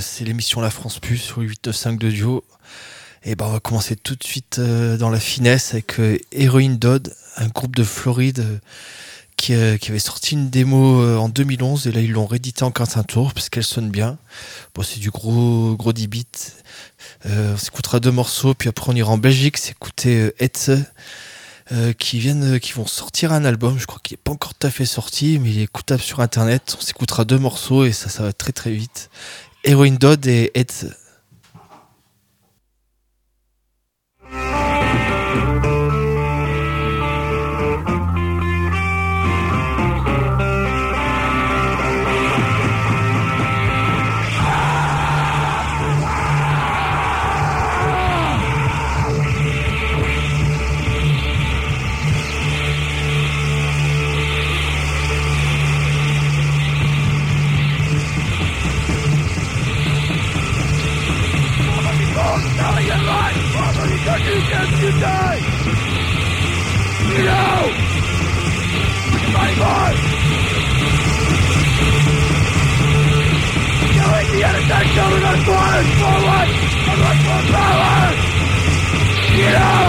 c'est 0.00 0.24
l'émission 0.24 0.60
La 0.60 0.70
France 0.70 0.98
Plus 0.98 1.18
sur 1.18 1.38
895 1.38 1.98
de 1.98 2.10
Duo. 2.10 2.44
Et 3.22 3.34
ben 3.34 3.46
on 3.46 3.52
va 3.52 3.60
commencer 3.60 3.96
tout 3.96 4.16
de 4.16 4.24
suite 4.24 4.58
euh, 4.58 4.96
dans 4.96 5.10
la 5.10 5.20
finesse 5.20 5.74
avec 5.74 6.00
euh, 6.00 6.18
Heroin 6.32 6.70
Dodd, 6.70 7.14
un 7.36 7.48
groupe 7.48 7.76
de 7.76 7.84
Floride 7.84 8.40
euh, 9.50 9.76
qui, 9.76 9.90
avait 9.90 9.98
sorti 9.98 10.34
une 10.34 10.48
démo 10.48 11.18
en 11.18 11.28
2011 11.28 11.86
et 11.86 11.92
là 11.92 12.00
ils 12.00 12.12
l'ont 12.12 12.26
réédité 12.26 12.62
en 12.62 12.70
15 12.70 13.04
tours 13.08 13.34
parce 13.34 13.48
qu'elle 13.48 13.64
sonne 13.64 13.90
bien. 13.90 14.18
Bon, 14.74 14.82
c'est 14.82 15.00
du 15.00 15.10
gros 15.10 15.74
gros 15.76 15.92
10 15.92 16.06
bits. 16.08 16.26
on 17.24 17.56
s'écoutera 17.56 18.00
deux 18.00 18.10
morceaux 18.10 18.54
puis 18.54 18.68
après 18.68 18.90
on 18.90 18.96
ira 18.96 19.10
en 19.10 19.18
Belgique 19.18 19.56
s'écouter 19.56 20.32
Hetze. 20.38 20.84
qui 21.98 22.20
qui 22.60 22.72
vont 22.72 22.86
sortir 22.86 23.32
un 23.32 23.46
album. 23.46 23.78
Je 23.78 23.86
crois 23.86 24.00
qu'il 24.02 24.16
n'est 24.16 24.22
pas 24.22 24.32
encore 24.32 24.54
tout 24.54 24.66
à 24.66 24.70
fait 24.70 24.84
sorti, 24.84 25.38
mais 25.38 25.50
il 25.50 25.58
est 25.60 25.64
écoutable 25.64 26.02
sur 26.02 26.20
internet. 26.20 26.76
On 26.78 26.82
s'écoutera 26.82 27.24
deux 27.24 27.38
morceaux 27.38 27.84
et 27.86 27.92
ça, 27.92 28.10
ça 28.10 28.24
va 28.24 28.34
très 28.34 28.52
très 28.52 28.72
vite. 28.72 29.08
Heroin 29.64 29.92
Dodd 29.92 30.26
et 30.26 30.50
Hetze. 30.54 30.99
Lord! 69.60 69.96
Killing 73.92 74.28
the 74.32 74.40
innocent 74.48 74.86
children 74.96 75.22
of 75.28 75.38
forward, 75.44 75.86
forward, 76.00 76.48
forward 76.86 77.18
for 77.26 77.40
power! 77.52 78.00
You 79.36 79.50
know! 79.52 79.84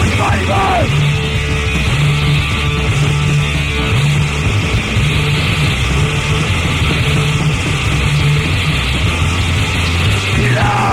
With 0.00 0.14
mighty 0.20 0.44
power! 0.52 0.84
You 10.36 10.50
know! 10.56 10.92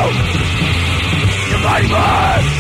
Your 1.50 1.60
mighty 1.60 1.88
power! 1.90 2.57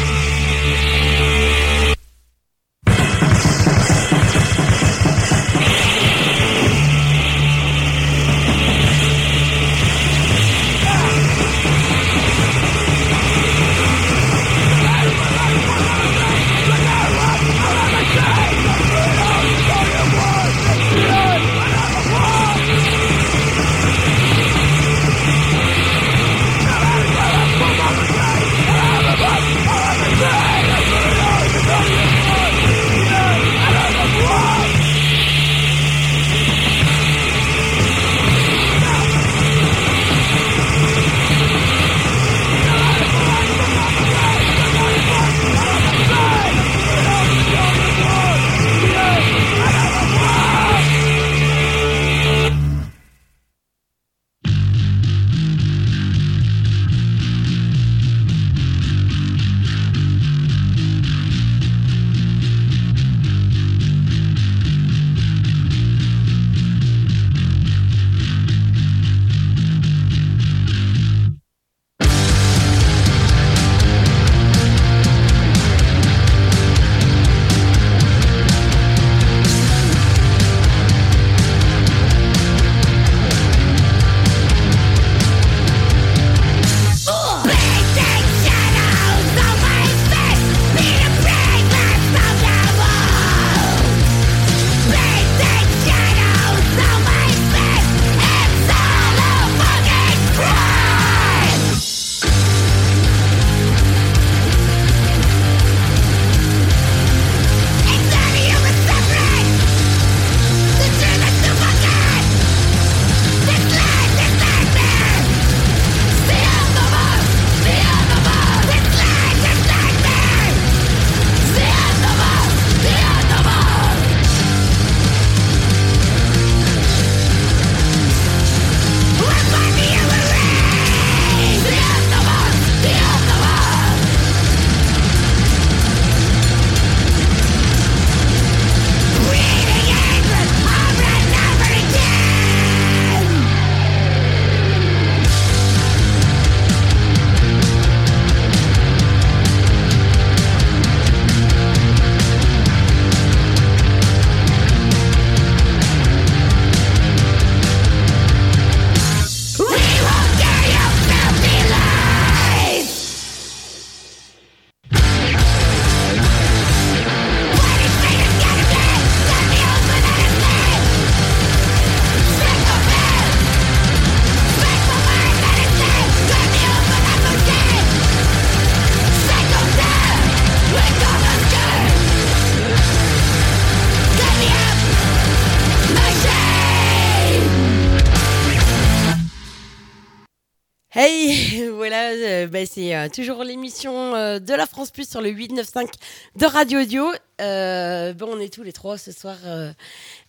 Euh, 193.07 193.09
toujours 193.09 193.43
l'émission 193.43 194.15
euh, 194.15 194.39
de 194.39 194.53
la 194.53 194.65
France 194.65 194.91
Plus 194.91 195.09
sur 195.09 195.21
le 195.21 195.29
895 195.29 195.87
de 196.35 196.45
Radio 196.45 196.81
Audio. 196.81 197.11
Euh, 197.41 198.13
bon, 198.13 198.29
on 198.33 198.39
est 198.39 198.53
tous 198.53 198.63
les 198.63 198.73
trois 198.73 198.97
ce 198.97 199.11
soir. 199.11 199.37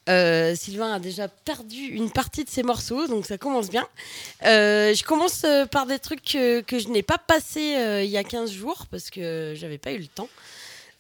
Sylvain 0.07 0.95
a 0.95 0.99
déjà 0.99 1.29
perdu 1.29 1.77
une 1.77 2.11
partie 2.11 2.45
de 2.45 2.49
ses 2.49 2.63
morceaux, 2.63 3.07
donc 3.09 3.27
ça 3.27 3.37
commence 3.37 3.69
bien. 3.69 3.87
Je 4.43 5.03
commence 5.05 5.45
par 5.71 5.87
des 5.87 5.99
trucs 5.99 6.23
que, 6.23 6.65
je 6.71 6.89
n'ai 6.89 7.03
pas 7.03 7.19
passés 7.19 7.77
euh, 7.77 8.03
il 8.03 8.11
y 8.11 8.17
a 8.17 8.25
15 8.25 8.51
jours 8.51 8.87
parce 8.91 9.11
que 9.11 9.53
j'avais 9.55 9.79
pas 9.79 9.93
eu 9.93 9.99
le 9.99 10.07
temps. 10.07 10.29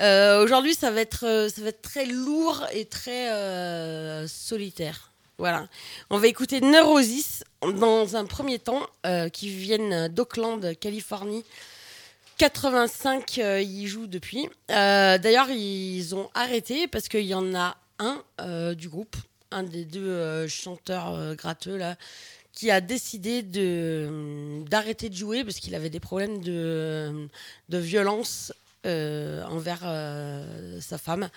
Aujourd'hui, 0.00 0.74
ça, 0.74 0.90
va 0.90 1.00
être, 1.00 1.48
très 1.82 2.06
lourd 2.06 2.66
et 2.72 2.84
très 2.84 4.26
solitaire. 4.28 5.07
Voilà. 5.38 5.68
On 6.10 6.18
va 6.18 6.26
écouter 6.26 6.60
Neurosis 6.60 7.44
dans 7.62 8.16
un 8.16 8.24
premier 8.24 8.58
temps, 8.58 8.84
euh, 9.06 9.28
qui 9.28 9.48
viennent 9.50 10.08
d'Oakland, 10.08 10.74
Californie. 10.80 11.44
85, 12.38 13.38
euh, 13.38 13.60
ils 13.60 13.86
jouent 13.86 14.06
depuis. 14.06 14.48
Euh, 14.70 15.18
D'ailleurs, 15.18 15.50
ils 15.50 16.14
ont 16.14 16.28
arrêté 16.34 16.88
parce 16.88 17.08
qu'il 17.08 17.26
y 17.26 17.34
en 17.34 17.54
a 17.54 17.76
un 18.00 18.22
euh, 18.40 18.74
du 18.74 18.88
groupe, 18.88 19.16
un 19.50 19.62
des 19.62 19.84
deux 19.84 20.46
chanteurs 20.46 21.34
gratteux 21.36 21.76
là, 21.76 21.96
qui 22.52 22.70
a 22.70 22.80
décidé 22.80 23.42
d'arrêter 23.42 25.08
de 25.08 25.14
jouer 25.14 25.44
parce 25.44 25.58
qu'il 25.58 25.74
avait 25.74 25.90
des 25.90 26.00
problèmes 26.00 26.40
de, 26.42 27.28
de 27.68 27.78
violence 27.78 28.52
envers 28.84 29.80
sa 30.80 30.98
femme. 30.98 31.28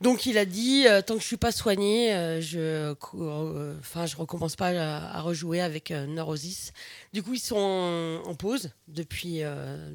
Donc 0.00 0.24
il 0.24 0.38
a 0.38 0.46
dit 0.46 0.86
euh, 0.86 1.02
tant 1.02 1.14
que 1.14 1.20
je 1.20 1.26
suis 1.26 1.36
pas 1.36 1.52
soigné, 1.52 2.14
euh, 2.14 2.40
je, 2.40 2.58
euh, 2.58 3.74
enfin 3.80 4.06
je 4.06 4.16
recommence 4.16 4.56
pas 4.56 4.68
à, 4.68 5.20
rejouer 5.20 5.60
avec 5.60 5.90
Neurosis. 5.90 6.72
Du 7.12 7.22
coup 7.22 7.34
ils 7.34 7.40
sont 7.40 8.22
en, 8.24 8.34
pause 8.34 8.70
depuis 8.88 9.42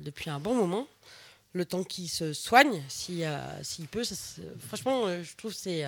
depuis 0.03 0.29
un 0.29 0.39
bon 0.39 0.53
moment, 0.53 0.87
le 1.53 1.65
temps 1.65 1.83
qu'il 1.83 2.07
se 2.07 2.33
soigne, 2.33 2.83
si 2.87 3.25
euh, 3.25 3.35
s'il 3.63 3.87
peut. 3.87 4.03
ça, 4.03 4.13
c'est- 4.13 4.43
franchement, 4.67 5.07
je 5.23 5.35
trouve 5.35 5.53
c'est 5.53 5.85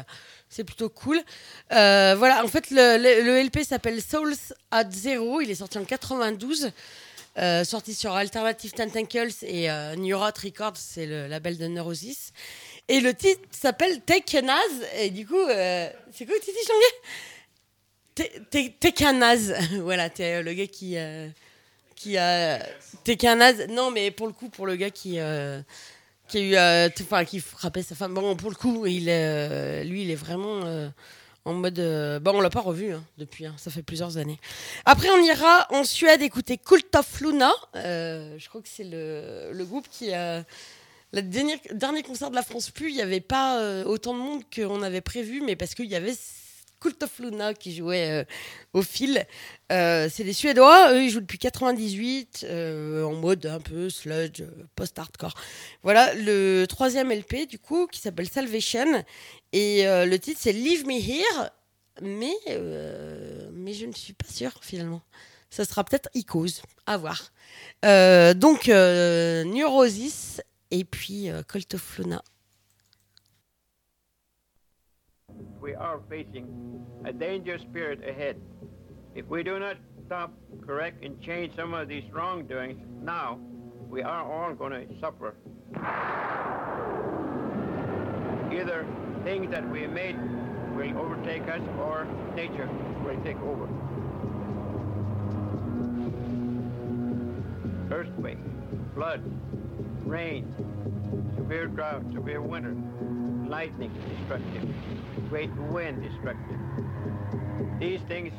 c'est 0.50 0.64
plutôt 0.64 0.90
cool. 0.90 1.22
Voilà, 1.70 2.44
en 2.44 2.48
fait 2.48 2.72
le, 2.72 3.44
LP 3.44 3.64
s'appelle 3.64 4.02
Souls 4.02 4.34
at 4.72 4.90
Zero. 4.90 5.42
Il 5.42 5.52
est 5.52 5.56
sorti 5.56 5.78
en 5.78 5.86
92. 5.86 6.72
euh, 7.38 7.64
sorti 7.64 7.94
sur 7.94 8.14
Alternative 8.14 8.72
Tentacles 8.72 9.30
et 9.44 9.70
New 9.98 10.18
Records, 10.18 10.78
c'est 10.78 11.06
le 11.06 11.28
label 11.28 11.60
de 11.60 11.68
Neurosis. 11.68 12.32
Et 12.90 13.02
le 13.02 13.14
titre 13.14 13.42
s'appelle 13.52 14.02
Take 14.02 14.38
a 14.38 14.42
Naz. 14.42 14.62
Et 15.00 15.10
du 15.10 15.28
coup, 15.28 15.36
euh, 15.38 15.90
c'est 16.14 16.26
quoi 16.26 16.36
le 16.36 16.42
titre 16.42 16.58
Te- 18.16 18.40
te- 18.50 18.70
Take 18.80 19.06
a 19.06 19.14
Naz. 19.14 19.54
voilà, 19.82 20.10
t'es 20.10 20.36
euh, 20.36 20.42
le 20.42 20.54
gars 20.54 20.68
qui. 20.68 20.98
euh, 20.98 21.28
qui 21.96 22.18
a. 22.18 22.60
Take 23.04 23.28
a 23.28 23.36
Naz. 23.36 23.68
Non, 23.70 23.92
mais 23.92 24.12
pour 24.12 24.28
le 24.28 24.34
coup, 24.34 24.50
pour 24.50 24.66
le 24.66 24.76
gars 24.76 24.90
qui. 24.90 25.20
qui 26.28 26.56
a 26.56 26.88
eu. 26.88 26.92
Enfin, 27.02 27.26
qui 27.26 27.40
frappait 27.40 27.84
sa 27.84 27.96
femme. 27.96 28.14
Bon, 28.14 28.36
pour 28.36 28.50
le 28.50 28.56
coup, 28.56 28.86
il 28.86 29.10
est, 29.10 29.84
lui, 29.84 30.04
il 30.04 30.12
est 30.12 30.16
vraiment. 30.16 30.62
en 31.46 31.54
mode. 31.54 31.80
Bon, 32.24 32.36
on 32.38 32.42
l'a 32.42 32.50
pas 32.50 32.62
revu 32.62 32.94
hein, 32.94 33.04
depuis, 33.18 33.46
hein, 33.46 33.56
ça 33.58 33.70
fait 33.72 33.84
plusieurs 33.84 34.18
années. 34.18 34.40
Après, 34.86 35.10
on 35.10 35.22
ira 35.24 35.68
en 35.72 35.84
Suède 35.84 36.22
écouter 36.22 36.58
Cult 36.58 36.96
of 36.96 37.20
Luna. 37.22 37.52
Je 37.76 38.48
crois 38.50 38.62
que 38.62 38.70
c'est 38.70 38.84
le, 38.86 39.50
le 39.52 39.66
groupe 39.66 39.88
qui. 39.92 40.12
Le 41.14 41.22
dernier, 41.22 42.04
concert 42.04 42.30
de 42.30 42.36
la 42.36 42.44
France 42.44 42.70
Plus, 42.70 42.90
il 42.90 42.96
n'y 42.96 43.02
avait 43.02 43.22
pas 43.22 43.62
euh, 43.62 43.86
autant 43.86 44.14
de 44.14 44.20
monde 44.20 44.44
qu'on 44.54 44.82
avait 44.82 45.02
prévu, 45.02 45.42
mais 45.42 45.56
parce 45.56 45.74
qu'il 45.74 45.86
y 45.86 45.96
avait 45.96 46.14
Cult 46.80 47.02
of 47.04 47.20
Luna 47.20 47.54
qui 47.54 47.76
jouait 47.76 48.12
euh, 48.12 48.24
au 48.74 48.82
fil. 48.82 49.26
Euh, 49.72 50.10
c'est 50.12 50.24
des 50.24 50.34
Suédois, 50.34 50.94
eux 50.94 51.04
ils 51.04 51.10
jouent 51.10 51.22
depuis 51.22 51.40
98, 51.40 52.46
euh, 52.50 53.04
en 53.04 53.14
mode 53.14 53.46
un 53.46 53.60
peu 53.60 53.90
sludge, 53.90 54.44
post-hardcore. 54.76 55.34
Voilà, 55.84 56.14
le 56.14 56.66
troisième 56.66 57.12
LP 57.12 57.48
du 57.48 57.60
coup, 57.60 57.88
qui 57.88 58.00
s'appelle 58.00 58.30
Salvation, 58.30 59.04
et 59.54 59.84
le 59.86 60.18
titre 60.18 60.40
c'est 60.42 60.54
Leave 60.54 60.86
Me 60.86 60.94
Here, 60.94 61.50
mais, 62.02 62.36
mais 63.54 63.74
je 63.74 63.86
ne 63.86 63.94
suis 63.94 64.14
pas 64.14 64.28
sûre 64.28 64.54
finalement. 64.62 65.02
Ça 65.50 65.64
sera 65.64 65.84
peut-être 65.84 66.10
Icos, 66.14 66.62
à 66.86 66.98
voir. 66.98 67.32
Donc, 67.84 68.68
Neurosis 68.68 70.42
et 70.72 70.84
puis 70.84 71.30
euh, 71.30 71.44
Cult 71.44 71.74
of 71.74 72.00
Luna. 72.00 72.22
we 75.68 75.76
are 75.76 76.00
facing 76.10 76.48
a 77.04 77.12
dangerous 77.12 77.62
spirit 77.62 78.00
ahead. 78.08 78.38
If 79.16 79.28
we 79.28 79.44
do 79.44 79.60
not 79.60 79.76
stop, 80.06 80.34
correct, 80.66 81.04
and 81.04 81.20
change 81.22 81.54
some 81.58 81.74
of 81.74 81.90
these 81.90 82.06
wrongdoings 82.14 82.80
now, 83.02 83.40
we 83.90 84.02
are 84.02 84.24
all 84.24 84.54
going 84.54 84.72
to 84.72 85.00
suffer. 85.02 85.36
Either 88.54 88.86
things 89.26 89.52
that 89.52 89.70
we 89.70 89.88
made 89.88 90.16
will 90.76 90.98
overtake 90.98 91.44
us 91.50 91.62
or 91.80 92.08
nature 92.34 92.70
will 93.04 93.22
take 93.26 93.40
over. 93.42 93.68
Earthquake, 97.92 98.40
flood, 98.98 99.22
rain, 100.08 100.52
severe 101.36 101.68
drought, 101.68 102.04
severe 102.12 102.42
winter, 102.42 102.76
lightning 103.48 103.92
destructive, 104.10 104.68
great 105.30 105.56
wind 105.72 106.02
destructive. 106.02 106.58
These 107.80 108.02
things 108.08 108.34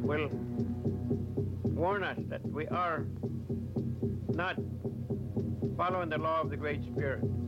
will 0.00 0.30
warn 1.62 2.04
us 2.04 2.16
that 2.30 2.42
we 2.46 2.66
are 2.68 3.04
not 4.30 4.56
following 5.76 6.08
the 6.08 6.16
law 6.16 6.40
of 6.40 6.48
the 6.48 6.56
Great 6.56 6.82
Spirit. 6.84 7.47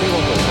single 0.00 0.22
goal. 0.22 0.49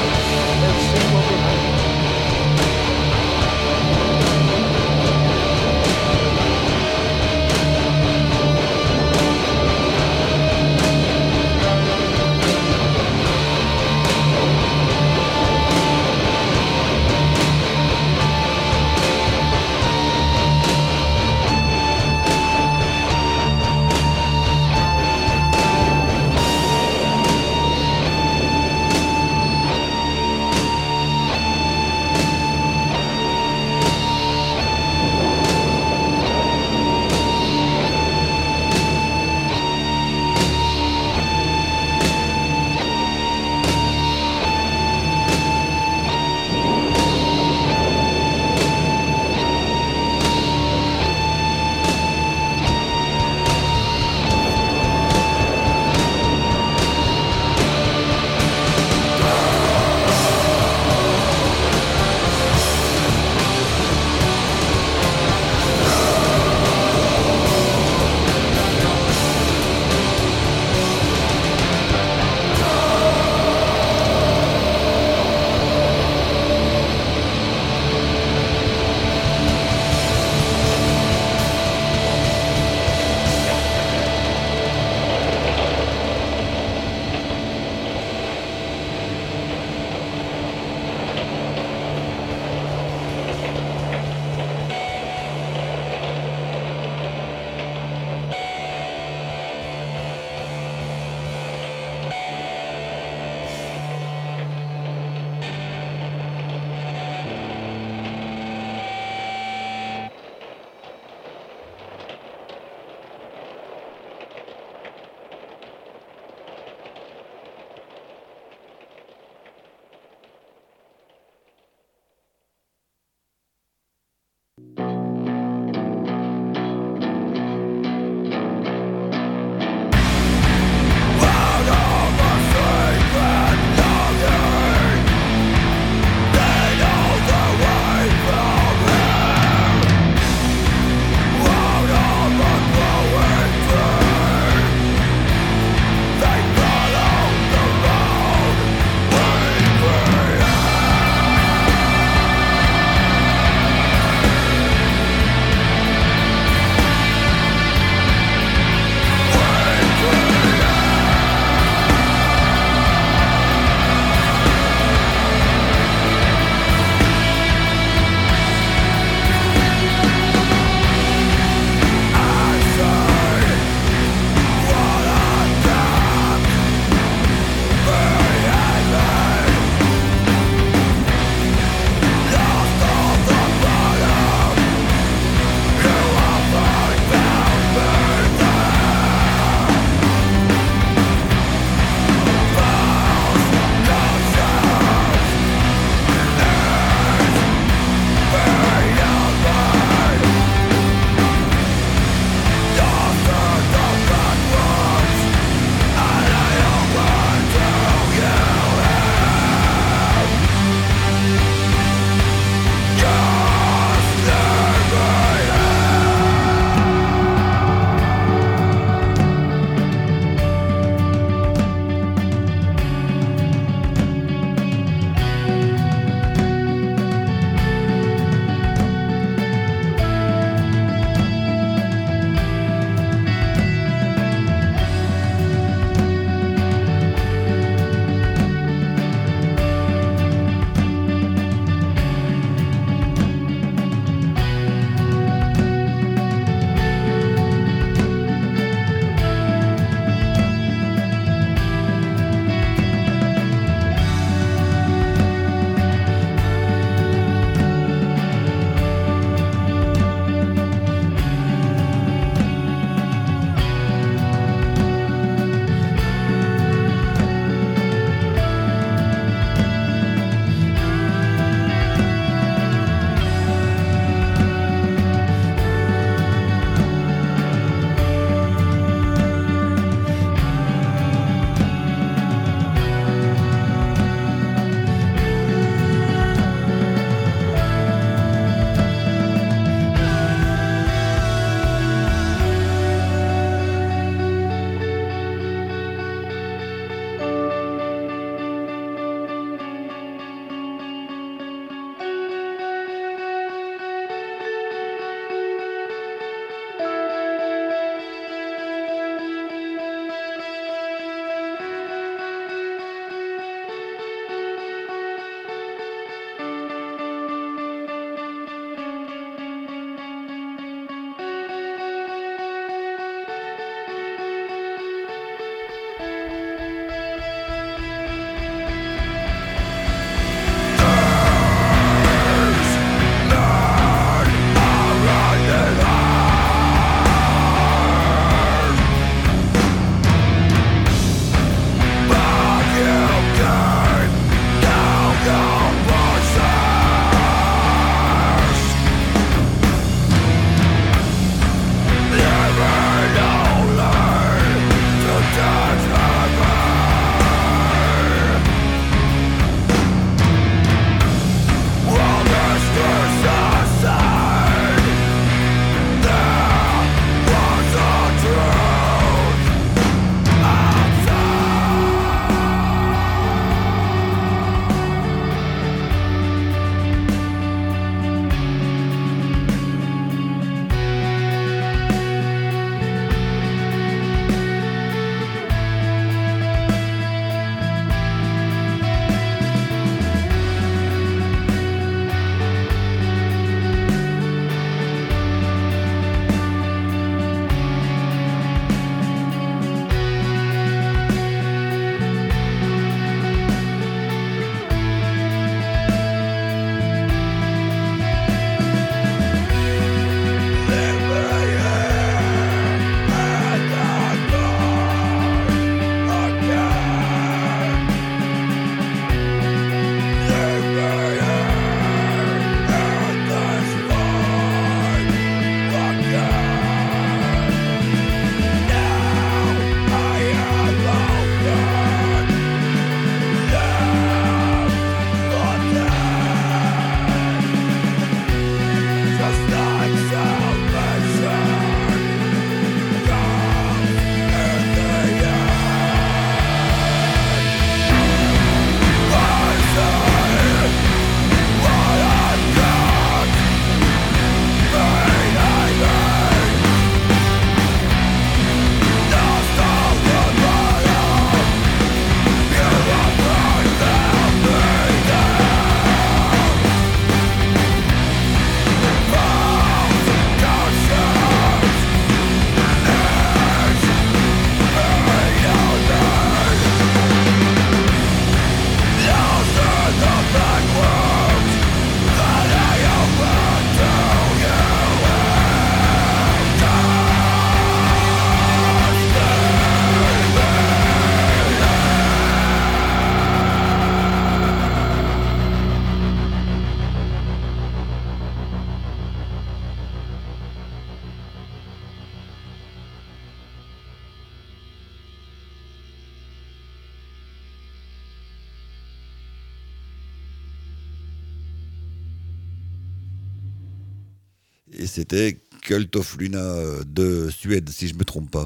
C'était 515.09 515.39
Cult 515.63 515.95
euh, 515.95 516.83
de 516.85 517.29
Suède, 517.31 517.69
si 517.69 517.87
je 517.87 517.95
me 517.95 518.03
trompe 518.03 518.29
pas. 518.29 518.45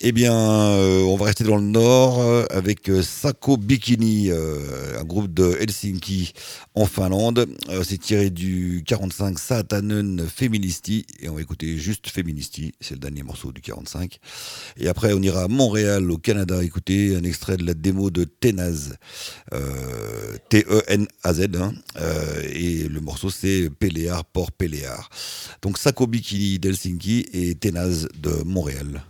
Eh 0.00 0.12
bien, 0.12 0.32
euh, 0.32 1.02
on 1.02 1.16
va 1.16 1.24
rester 1.24 1.42
dans 1.42 1.56
le 1.56 1.64
nord 1.64 2.20
euh, 2.20 2.44
avec 2.50 2.88
euh, 2.88 3.02
Sako 3.02 3.56
Bikini, 3.56 4.30
un 4.30 5.02
groupe 5.02 5.34
de 5.34 5.56
Helsinki 5.58 6.34
en 6.76 6.86
Finlande. 6.86 7.48
C'est 7.82 7.98
tiré 7.98 8.30
du 8.30 8.84
45 8.86 9.36
Satanen 9.40 10.24
Feministi 10.28 11.04
et 11.20 11.28
on 11.28 11.34
va 11.34 11.40
écouter 11.40 11.76
juste 11.78 12.10
Feministi, 12.10 12.74
c'est 12.80 12.94
le 12.94 13.00
dernier 13.00 13.24
morceau 13.24 13.50
du 13.50 13.60
45. 13.60 14.20
Et 14.76 14.86
après, 14.86 15.14
on 15.14 15.20
ira 15.20 15.42
à 15.42 15.48
Montréal, 15.48 16.08
au 16.12 16.18
Canada, 16.18 16.62
écouter 16.62 17.16
un 17.16 17.24
extrait 17.24 17.56
de 17.56 17.66
la 17.66 17.74
démo 17.74 18.10
de 18.10 18.22
Tenaz, 18.22 18.94
T-E-N-A-Z, 20.48 21.48
hein, 21.56 21.72
et 22.52 22.88
le 22.88 23.00
morceau 23.00 23.30
c'est 23.30 23.68
Péléar, 23.68 24.24
Port 24.24 24.52
Péléar. 24.52 25.10
Donc 25.60 25.76
Sako 25.76 26.06
Bikini 26.06 26.60
d'Helsinki 26.60 27.26
et 27.32 27.56
Tenaz 27.56 28.06
de 28.22 28.44
Montréal. 28.44 29.02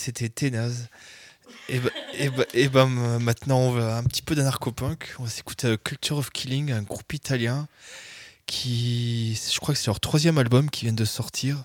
C'était 0.00 0.28
Ténaz. 0.28 0.88
Et 1.68 1.78
bah, 1.78 1.90
et 2.14 2.28
bah- 2.30 2.44
et 2.54 2.68
bah, 2.68 2.86
maintenant 2.86 3.58
on 3.60 3.72
va 3.72 3.96
un 3.96 4.04
petit 4.04 4.22
peu 4.22 4.34
d'anarcho-punk. 4.34 5.14
On 5.18 5.24
va 5.24 5.30
s'écouter 5.30 5.68
euh, 5.68 5.76
Culture 5.76 6.18
of 6.18 6.30
Killing, 6.30 6.72
un 6.72 6.82
groupe 6.82 7.12
italien 7.12 7.68
qui, 8.46 9.38
je 9.52 9.60
crois 9.60 9.74
que 9.74 9.80
c'est 9.80 9.86
leur 9.86 10.00
troisième 10.00 10.38
album 10.38 10.70
qui 10.70 10.84
vient 10.86 10.92
de 10.94 11.04
sortir. 11.04 11.64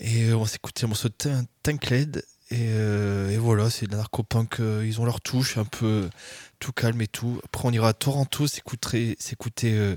Et 0.00 0.24
euh, 0.24 0.36
on 0.36 0.44
écouté 0.44 0.82
le 0.82 0.88
morceau 0.88 1.08
de 1.08 1.14
Tancled. 1.62 2.24
Et, 2.50 2.68
euh, 2.70 3.30
et 3.30 3.36
voilà, 3.36 3.68
c'est 3.70 3.86
de 3.86 3.92
la 3.92 3.98
narco-punk. 3.98 4.60
euh, 4.60 4.84
ils 4.86 5.00
ont 5.00 5.04
leur 5.04 5.20
touche, 5.20 5.56
un 5.58 5.64
peu 5.64 6.08
tout 6.60 6.72
calme 6.72 7.00
et 7.02 7.06
tout. 7.06 7.40
Après, 7.44 7.66
on 7.66 7.72
ira 7.72 7.88
à 7.88 7.92
Toronto 7.92 8.46
s'écouter, 8.46 9.16
euh, 9.64 9.96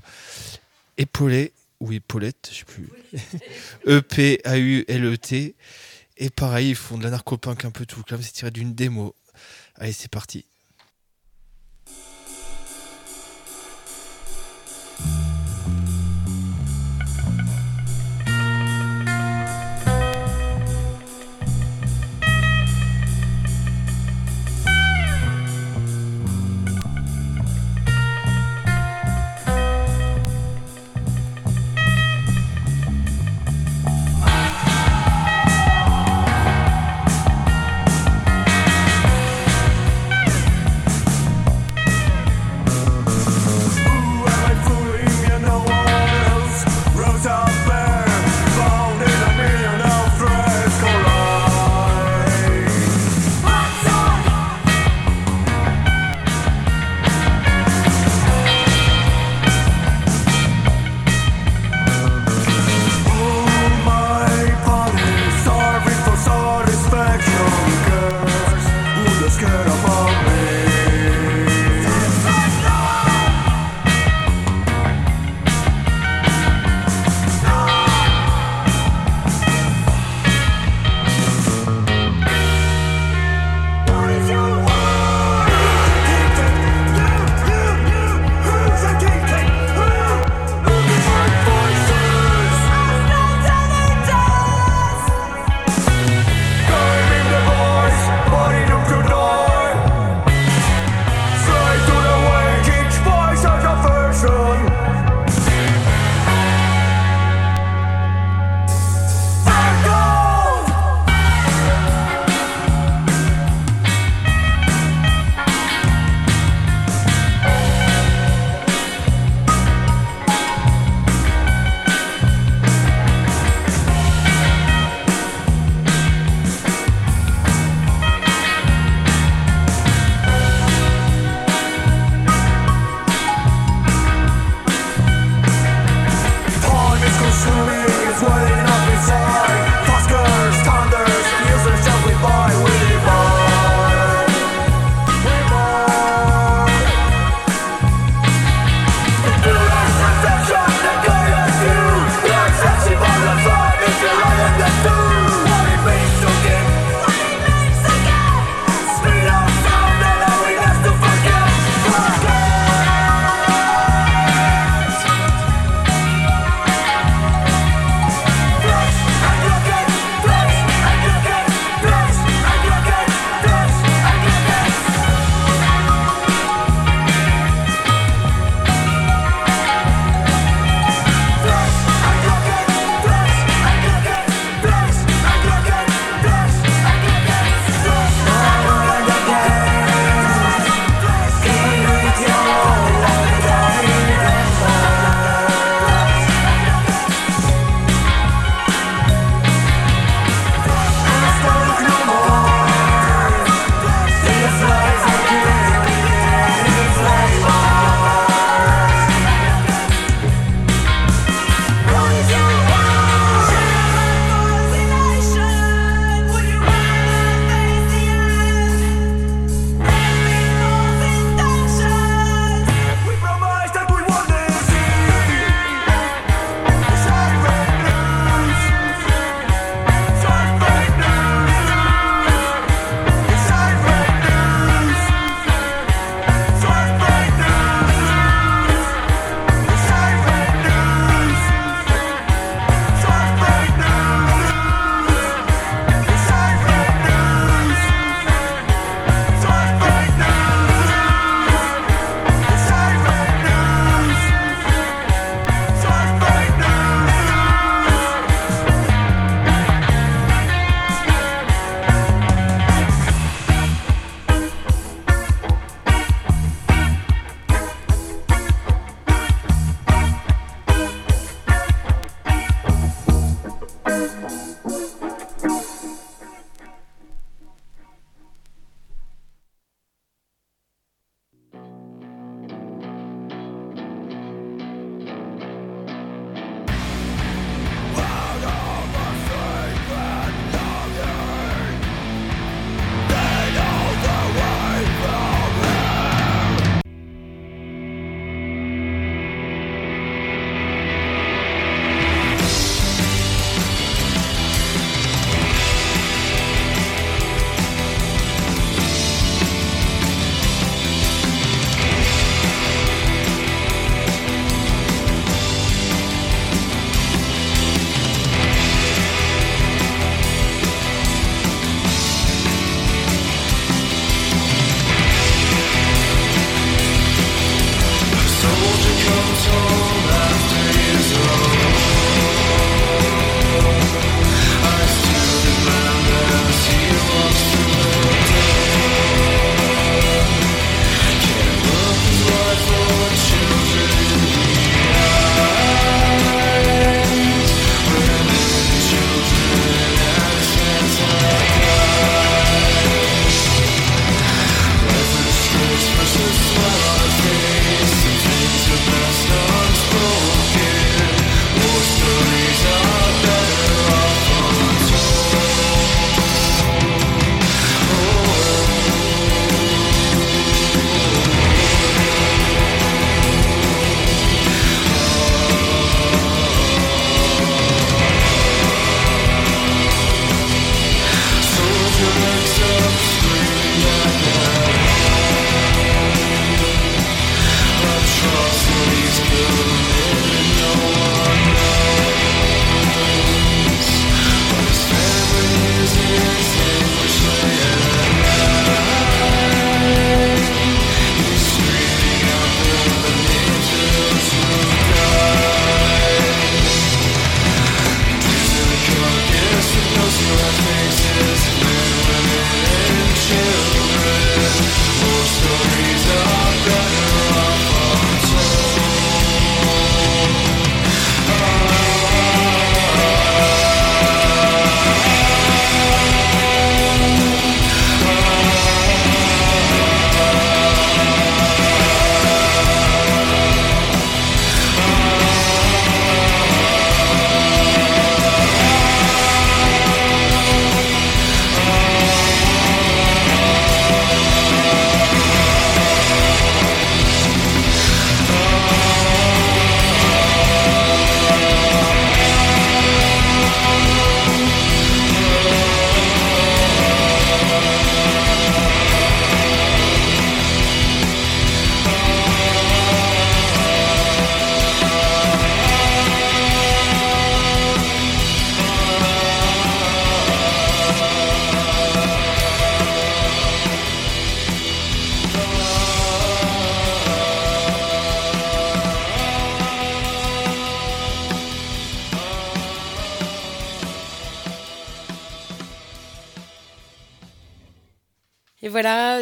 Épaulet 0.97 1.53
ou 1.79 1.91
Épaulette, 1.93 2.49
je 2.51 2.57
sais 2.59 2.65
plus. 2.65 2.89
E 3.87 3.97
E-P-A-U-L-E-T. 3.97 5.55
Et 6.23 6.29
pareil, 6.29 6.69
ils 6.69 6.75
font 6.75 6.99
de 6.99 7.03
la 7.03 7.09
narco-punk 7.09 7.65
un 7.65 7.71
peu 7.71 7.87
tout 7.87 8.03
calme. 8.03 8.21
C'est 8.21 8.31
tiré 8.31 8.51
d'une 8.51 8.75
démo. 8.75 9.15
Allez, 9.73 9.91
c'est 9.91 10.07
parti. 10.07 10.45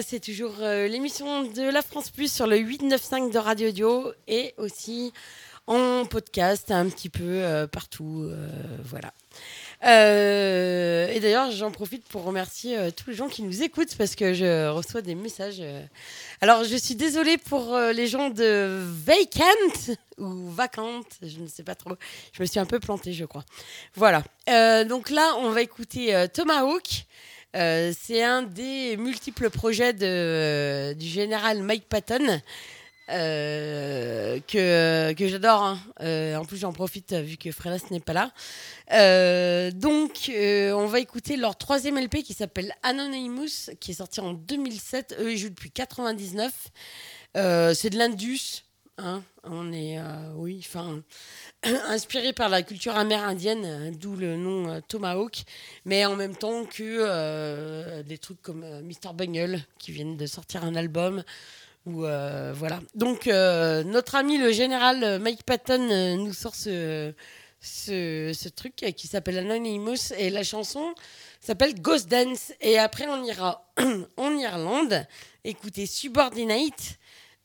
C'est 0.10 0.20
toujours 0.20 0.56
euh, 0.62 0.88
l'émission 0.88 1.44
de 1.44 1.62
la 1.62 1.84
France 1.84 2.10
Plus 2.10 2.34
sur 2.34 2.48
le 2.48 2.58
895 2.58 3.32
de 3.32 3.38
Radio 3.38 3.70
Audio 3.70 4.12
et 4.28 4.56
aussi 4.58 5.14
en 5.68 6.04
podcast 6.06 6.72
un 6.72 6.90
petit 6.90 7.10
peu 7.10 7.22
euh, 7.24 7.68
partout. 7.68 8.24
euh, 8.24 8.48
voilà. 8.84 9.14
Et 9.84 11.20
d'ailleurs, 11.20 11.52
j'en 11.52 11.70
profite 11.70 12.08
pour 12.08 12.24
remercier 12.24 12.92
tous 12.94 13.12
les 13.12 13.16
gens 13.16 13.28
qui 13.28 13.44
nous 13.44 13.62
écoutent 13.62 13.96
parce 13.98 14.16
que 14.16 14.34
je 14.34 14.68
reçois 14.70 15.04
des 15.04 15.14
messages. 15.14 15.62
Alors, 16.42 16.64
je 16.64 16.76
suis 16.76 16.96
désolée 16.96 17.38
pour 17.38 17.78
les 17.78 18.08
gens 18.08 18.32
de 18.32 18.84
Vacant 19.06 19.96
ou 20.18 20.50
Vacante, 20.50 21.20
je 21.22 21.40
ne 21.40 21.48
sais 21.48 21.64
pas 21.64 21.76
trop. 21.76 21.92
Je 22.34 22.42
me 22.42 22.48
suis 22.48 22.60
un 22.60 22.66
peu 22.66 22.80
plantée, 22.80 23.14
je 23.14 23.26
crois. 23.26 23.46
Voilà. 23.94 24.24
Donc 24.86 25.12
là, 25.12 25.36
on 25.38 25.52
va 25.52 25.62
écouter 25.62 26.14
euh, 26.16 26.28
Tomahawk. 26.28 27.06
Euh, 27.56 27.92
c'est 28.00 28.24
un 28.24 28.44
des 28.44 28.96
multiples 28.98 29.50
projets 29.50 29.94
de, 29.94 30.94
du 30.94 31.08
général 31.08 31.64
Mike 31.64 31.90
Patton 31.90 32.40
euh, 33.10 34.40
que, 34.48 35.14
que 35.14 35.28
j'adore. 35.28 35.64
hein. 35.64 35.80
Euh, 36.02 36.36
en 36.36 36.46
plus, 36.46 36.58
j'en 36.58 36.74
profite 36.74 37.14
euh, 37.14 37.22
vu 37.22 37.38
que 37.38 37.52
Fredas 37.52 37.82
n'est 37.90 38.00
pas 38.00 38.14
là. 38.14 38.32
Euh, 38.94 39.72
donc, 39.72 40.30
euh, 40.30 40.74
on 40.74 40.86
va 40.86 41.00
écouter 41.00 41.38
leur 41.38 41.58
troisième 41.58 41.98
LP 41.98 42.18
qui 42.24 42.34
s'appelle 42.34 42.74
Anonymous, 42.84 43.72
qui 43.80 43.92
est 43.92 43.96
sorti 43.96 44.20
en 44.20 44.34
2007. 44.34 45.18
Eux, 45.20 45.32
ils 45.34 45.38
jouent 45.40 45.50
depuis 45.50 45.72
99. 45.72 46.52
Euh, 47.38 47.74
c'est 47.74 47.90
de 47.90 47.98
l'Indus. 47.98 48.64
hein. 49.00 49.24
On 49.52 49.74
est, 49.74 49.98
euh, 49.98 50.04
oui, 50.36 50.64
enfin, 50.64 51.02
inspiré 51.88 52.34
par 52.34 52.50
la 52.50 52.62
culture 52.62 52.96
amérindienne, 52.96 53.66
euh, 53.66 53.92
d'où 53.92 54.16
le 54.16 54.36
nom 54.36 54.70
euh, 54.70 54.80
Tomahawk, 54.88 55.44
mais 55.86 56.06
en 56.06 56.16
même 56.16 56.36
temps 56.36 56.66
que 56.66 58.02
des 58.04 58.18
trucs 58.20 58.42
comme 58.44 58.64
Mr. 58.82 59.14
Bungle 59.14 59.60
qui 59.80 59.92
viennent 59.92 60.18
de 60.18 60.26
sortir 60.28 60.64
un 60.64 60.76
album. 60.76 61.24
Voilà. 61.86 62.82
Donc 62.94 63.26
notre 63.26 64.16
ami 64.16 64.38
le 64.38 64.52
général 64.52 65.20
Mike 65.20 65.44
Patton 65.44 66.18
nous 66.18 66.34
sort 66.34 66.54
ce, 66.54 67.14
ce, 67.60 68.32
ce 68.36 68.50
truc 68.50 68.76
qui 68.76 69.08
s'appelle 69.08 69.40
Anonymous 69.40 70.14
et 70.16 70.30
la 70.30 70.44
chanson 70.44 70.94
s'appelle 71.40 71.82
Ghost 71.82 72.08
Dance. 72.08 72.52
Et 72.62 72.78
après 72.78 73.08
on 73.08 73.24
ira 73.24 73.66
en 74.18 74.38
Irlande 74.38 75.08
écouter 75.44 75.88
Subordinate. 75.88 77.00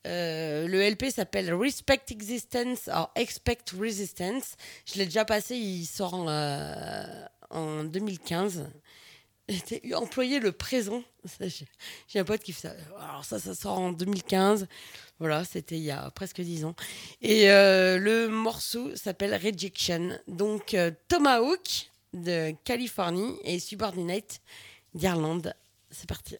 Euh, 0.05 0.67
le 0.67 0.81
LP 0.87 1.09
s'appelle 1.09 1.53
Respect 1.53 2.01
Existence 2.09 2.89
or 2.93 3.11
Expect 3.15 3.71
Resistance. 3.79 4.55
Je 4.85 4.99
l'ai 4.99 5.05
déjà 5.05 5.25
passé, 5.25 5.55
il 5.55 5.85
sort 5.85 6.13
en, 6.13 6.27
euh, 6.29 7.25
en 7.49 7.83
2015. 7.83 8.67
C'était 9.47 9.93
employé 9.93 10.39
le 10.39 10.51
présent. 10.51 11.03
J'ai 12.07 12.19
un 12.19 12.23
pote 12.23 12.41
qui 12.41 12.51
fait 12.51 12.67
ça. 12.67 12.75
Alors 12.99 13.23
ça, 13.25 13.39
ça 13.39 13.53
sort 13.53 13.77
en 13.77 13.91
2015. 13.91 14.67
Voilà, 15.19 15.43
c'était 15.45 15.75
il 15.75 15.83
y 15.83 15.91
a 15.91 16.09
presque 16.11 16.41
10 16.41 16.65
ans. 16.65 16.75
Et 17.21 17.51
euh, 17.51 17.99
le 17.99 18.27
morceau 18.27 18.95
s'appelle 18.95 19.35
Rejection. 19.35 20.17
Donc 20.27 20.73
euh, 20.73 20.91
Tomahawk 21.07 21.91
de 22.13 22.55
Californie 22.63 23.35
et 23.43 23.59
Subordinate 23.59 24.41
d'Irlande. 24.95 25.53
C'est 25.91 26.09
parti. 26.09 26.37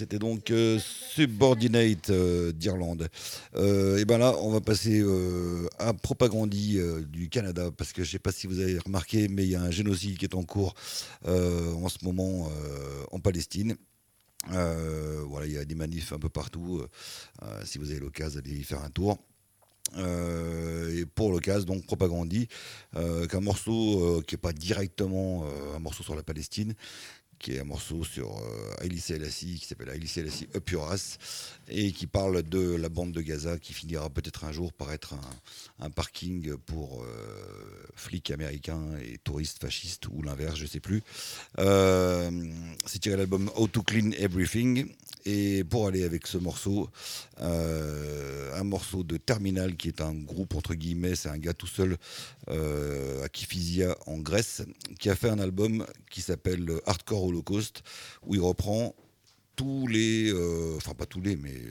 C'était 0.00 0.18
donc 0.18 0.50
euh, 0.50 0.78
Subordinate 0.78 2.08
euh, 2.08 2.52
d'Irlande. 2.52 3.08
Euh, 3.54 3.98
et 3.98 4.06
ben 4.06 4.16
là, 4.16 4.34
on 4.40 4.50
va 4.50 4.62
passer 4.62 5.04
à 5.78 5.92
Propagandie 5.92 6.78
du 7.08 7.28
Canada, 7.28 7.70
parce 7.76 7.92
que 7.92 8.02
je 8.02 8.10
sais 8.10 8.18
pas 8.18 8.32
si 8.32 8.46
vous 8.46 8.60
avez 8.60 8.78
remarqué, 8.78 9.28
mais 9.28 9.44
il 9.44 9.50
y 9.50 9.56
a 9.56 9.62
un 9.62 9.70
génocide 9.70 10.16
qui 10.16 10.24
est 10.24 10.34
en 10.34 10.42
cours 10.42 10.74
en 11.26 11.88
ce 11.88 12.02
moment 12.02 12.50
en 13.12 13.20
Palestine. 13.20 13.76
Voilà, 14.48 15.46
il 15.46 15.52
y 15.52 15.58
a 15.58 15.64
des 15.64 15.74
manifs 15.74 16.12
un 16.12 16.18
peu 16.18 16.30
partout. 16.30 16.82
Si 17.64 17.78
vous 17.78 17.90
avez 17.90 18.00
l'occasion 18.00 18.40
d'aller 18.40 18.56
y 18.56 18.62
faire 18.62 18.82
un 18.82 18.90
tour. 18.90 19.18
Et 19.98 21.04
pour 21.14 21.32
l'occasion, 21.32 21.66
donc 21.66 21.84
Propagandie, 21.84 22.48
euh, 22.96 23.26
qu'un 23.26 23.40
morceau 23.40 24.22
qui 24.26 24.34
n'est 24.34 24.40
pas 24.40 24.52
directement 24.52 25.44
un 25.74 25.78
morceau 25.78 26.02
sur 26.02 26.14
la 26.14 26.22
Palestine, 26.22 26.74
qui 27.40 27.54
est 27.54 27.60
un 27.60 27.64
morceau 27.64 28.04
sur 28.04 28.36
euh, 28.36 28.74
Haïli 28.80 29.00
Selassie, 29.00 29.58
qui 29.58 29.66
s'appelle 29.66 29.88
Haïli 29.88 30.06
Selassie 30.06 30.46
Up 30.54 30.70
et 31.68 31.90
qui 31.92 32.06
parle 32.06 32.42
de 32.42 32.76
la 32.76 32.88
bande 32.90 33.12
de 33.12 33.22
Gaza 33.22 33.58
qui 33.58 33.72
finira 33.72 34.10
peut-être 34.10 34.44
un 34.44 34.52
jour 34.52 34.72
par 34.72 34.92
être 34.92 35.14
un, 35.80 35.90
parking 35.90 36.54
pour 36.66 37.02
euh, 37.02 37.06
flics 37.94 38.30
américains 38.30 38.84
et 39.02 39.18
touristes 39.18 39.60
fascistes, 39.60 40.06
ou 40.08 40.22
l'inverse, 40.22 40.56
je 40.56 40.66
sais 40.66 40.80
plus. 40.80 41.02
Euh, 41.58 42.30
C'est 42.84 42.98
tiré 42.98 43.16
de 43.16 43.20
l'album 43.20 43.50
How 43.56 43.68
to 43.68 43.82
Clean 43.82 44.10
Everything, 44.18 44.94
et 45.24 45.64
pour 45.64 45.86
aller 45.86 46.04
avec 46.04 46.26
ce 46.26 46.38
morceau, 46.38 46.88
euh, 47.40 48.58
un 48.58 48.64
morceau 48.64 49.02
de 49.02 49.16
Terminal 49.16 49.76
qui 49.76 49.88
est 49.88 50.00
un 50.00 50.14
groupe 50.14 50.54
entre 50.54 50.74
guillemets, 50.74 51.14
c'est 51.14 51.28
un 51.28 51.38
gars 51.38 51.54
tout 51.54 51.66
seul 51.66 51.96
euh, 52.48 53.24
à 53.24 53.28
Kifisia 53.28 53.96
en 54.06 54.18
Grèce 54.18 54.62
qui 54.98 55.10
a 55.10 55.14
fait 55.16 55.28
un 55.28 55.38
album 55.38 55.86
qui 56.10 56.20
s'appelle 56.22 56.70
Hardcore 56.86 57.24
Holocaust 57.24 57.82
où 58.26 58.34
il 58.34 58.40
reprend 58.40 58.94
tous 59.56 59.86
les, 59.86 60.32
euh, 60.32 60.76
enfin 60.76 60.94
pas 60.94 61.06
tous 61.06 61.20
les, 61.20 61.36
mais 61.36 61.62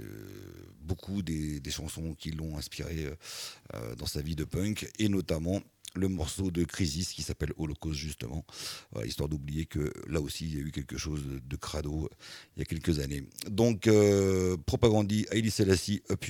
beaucoup 0.81 1.21
des, 1.21 1.61
chansons 1.69 2.15
qui 2.17 2.31
l'ont 2.31 2.57
inspiré 2.57 3.07
dans 3.97 4.07
sa 4.07 4.21
vie 4.21 4.35
de 4.35 4.43
punk 4.43 4.89
et 4.97 5.07
notamment 5.07 5.61
le 5.95 6.07
morceau 6.07 6.51
de 6.51 6.63
Crisis 6.63 7.13
qui 7.13 7.21
s'appelle 7.21 7.53
Holocaust 7.57 7.97
justement, 7.97 8.45
Voilà, 8.91 9.07
histoire 9.07 9.29
d'oublier 9.29 9.65
que 9.65 9.91
là 10.07 10.21
aussi 10.21 10.45
il 10.45 10.55
y 10.55 10.57
a 10.57 10.61
eu 10.61 10.71
quelque 10.71 10.97
chose 10.97 11.23
de, 11.25 11.55
crado 11.55 12.05
euh, 12.05 12.15
il 12.55 12.59
y 12.59 12.61
a 12.61 12.65
quelques 12.65 12.99
années. 12.99 13.23
Donc 13.49 13.87
euh, 13.87 14.57
Propagandie, 14.65 15.25
Haïli 15.31 15.51
Selassie, 15.51 16.01
Up 16.09 16.25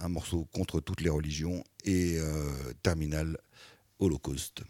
un 0.00 0.08
morceau 0.08 0.46
contre 0.52 0.80
toutes 0.80 1.00
les 1.00 1.10
religions 1.10 1.64
et 1.84 2.18
euh, 2.18 2.72
Terminal 2.82 3.38
Holocaust. 3.98 4.62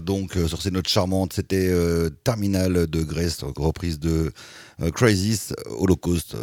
Donc 0.00 0.36
euh, 0.36 0.48
sur 0.48 0.62
ces 0.62 0.70
notes 0.70 0.88
charmantes, 0.88 1.32
c'était 1.32 1.68
euh, 1.68 2.10
Terminal 2.24 2.86
de 2.86 3.02
Grèce, 3.02 3.38
donc 3.38 3.58
reprise 3.58 3.98
de 3.98 4.32
euh, 4.80 4.90
Crisis, 4.90 5.54
Holocaust. 5.66 6.36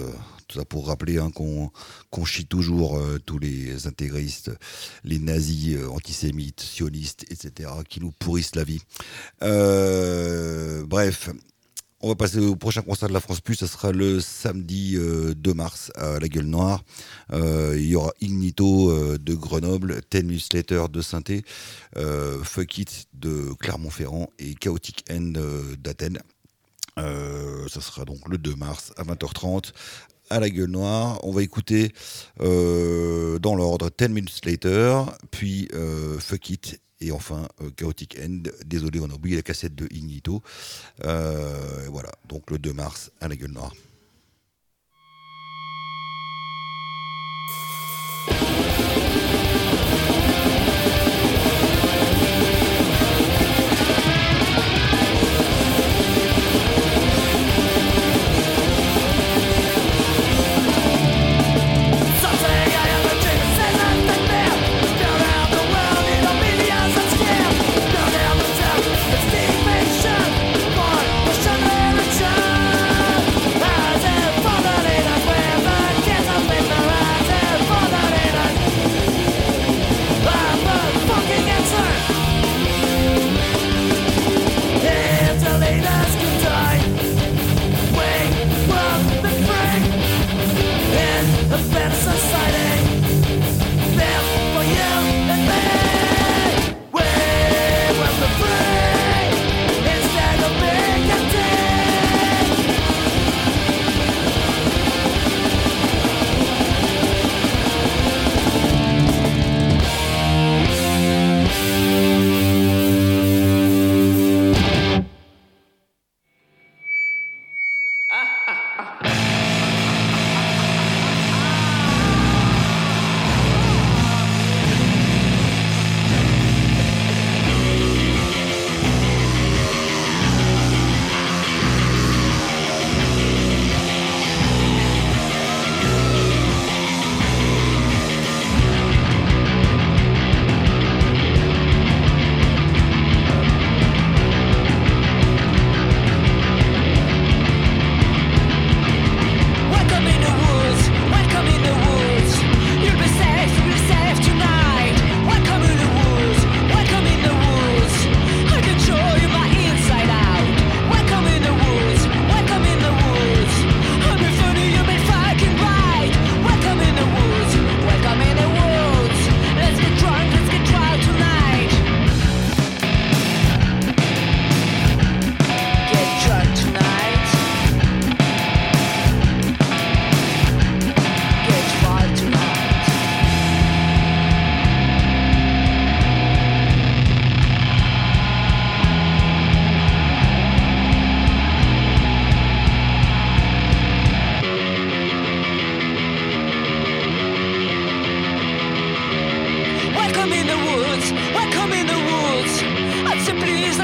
tout 0.47 0.59
ça 0.59 0.65
pour 0.65 0.87
rappeler 0.87 1.17
hein, 1.17 1.31
qu'on 1.31 2.25
chie 2.25 2.45
toujours 2.45 3.01
tous 3.25 3.39
les 3.39 3.87
intégristes, 3.87 4.51
les 5.03 5.19
nazis, 5.19 5.77
antisémites, 5.89 6.61
sionistes, 6.61 7.25
etc., 7.31 7.69
qui 7.89 7.99
nous 7.99 8.11
pourrissent 8.11 8.55
la 8.55 8.63
vie. 8.63 8.81
Bref, 9.41 11.29
on 12.05 12.09
va 12.09 12.15
passer 12.15 12.37
au 12.37 12.55
prochain 12.55 12.83
concert 12.83 13.09
de 13.09 13.15
la 13.15 13.19
France 13.19 13.41
Plus. 13.41 13.55
Ce 13.55 13.65
sera 13.65 13.91
le 13.91 14.19
samedi 14.19 14.95
euh, 14.95 15.33
2 15.33 15.53
mars 15.55 15.91
à 15.95 16.19
la 16.19 16.27
Gueule 16.27 16.45
Noire. 16.45 16.83
Euh, 17.33 17.73
il 17.75 17.87
y 17.87 17.95
aura 17.95 18.11
Ignito 18.21 18.91
euh, 18.91 19.17
de 19.17 19.33
Grenoble, 19.33 20.03
Ten 20.07 20.27
Minutes 20.27 20.53
Later 20.53 20.85
de 20.87 21.01
saint 21.01 21.23
euh, 21.97 22.43
Fuck 22.43 22.77
It 22.77 23.07
de 23.15 23.53
Clermont-Ferrand 23.59 24.29
et 24.37 24.53
Chaotic 24.53 25.03
End 25.09 25.33
euh, 25.37 25.75
d'Athènes. 25.77 26.19
Euh, 26.99 27.67
ça 27.69 27.81
sera 27.81 28.05
donc 28.05 28.29
le 28.29 28.37
2 28.37 28.53
mars 28.55 28.93
à 28.97 29.03
20h30 29.03 29.71
à 30.29 30.39
la 30.39 30.51
Gueule 30.51 30.69
Noire. 30.69 31.19
On 31.23 31.31
va 31.31 31.41
écouter 31.41 31.91
euh, 32.39 33.39
dans 33.39 33.55
l'ordre 33.55 33.89
Ten 33.89 34.13
Minutes 34.13 34.45
Later, 34.45 35.05
puis 35.31 35.69
euh, 35.73 36.19
Fuck 36.19 36.51
It 36.51 36.79
et 37.05 37.11
enfin 37.11 37.47
euh, 37.61 37.69
Chaotic 37.71 38.17
End. 38.19 38.43
Désolé, 38.65 38.99
on 38.99 39.09
a 39.09 39.13
oublié 39.13 39.35
la 39.35 39.41
cassette 39.41 39.75
de 39.75 39.87
Ignito. 39.91 40.41
Euh, 41.03 41.87
voilà, 41.89 42.11
donc 42.27 42.51
le 42.51 42.57
2 42.57 42.73
mars 42.73 43.11
à 43.21 43.27
la 43.27 43.35
Gueule 43.35 43.51
Noire. 43.51 43.73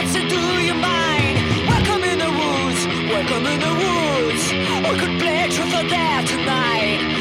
Say 0.07 0.21
please, 0.21 0.23
I'd 0.23 0.29
do 0.29 0.41
you 0.63 0.73
mind? 0.73 1.37
Welcome 1.67 2.03
in 2.03 2.17
the 2.17 2.31
woods, 2.31 2.81
welcome 3.09 3.45
in 3.45 3.59
the 3.59 3.73
woods. 3.81 4.43
We 4.89 4.99
could 4.99 5.19
play 5.19 5.47
truth 5.49 5.73
or 5.73 5.87
dare 5.87 6.23
tonight. 6.25 7.20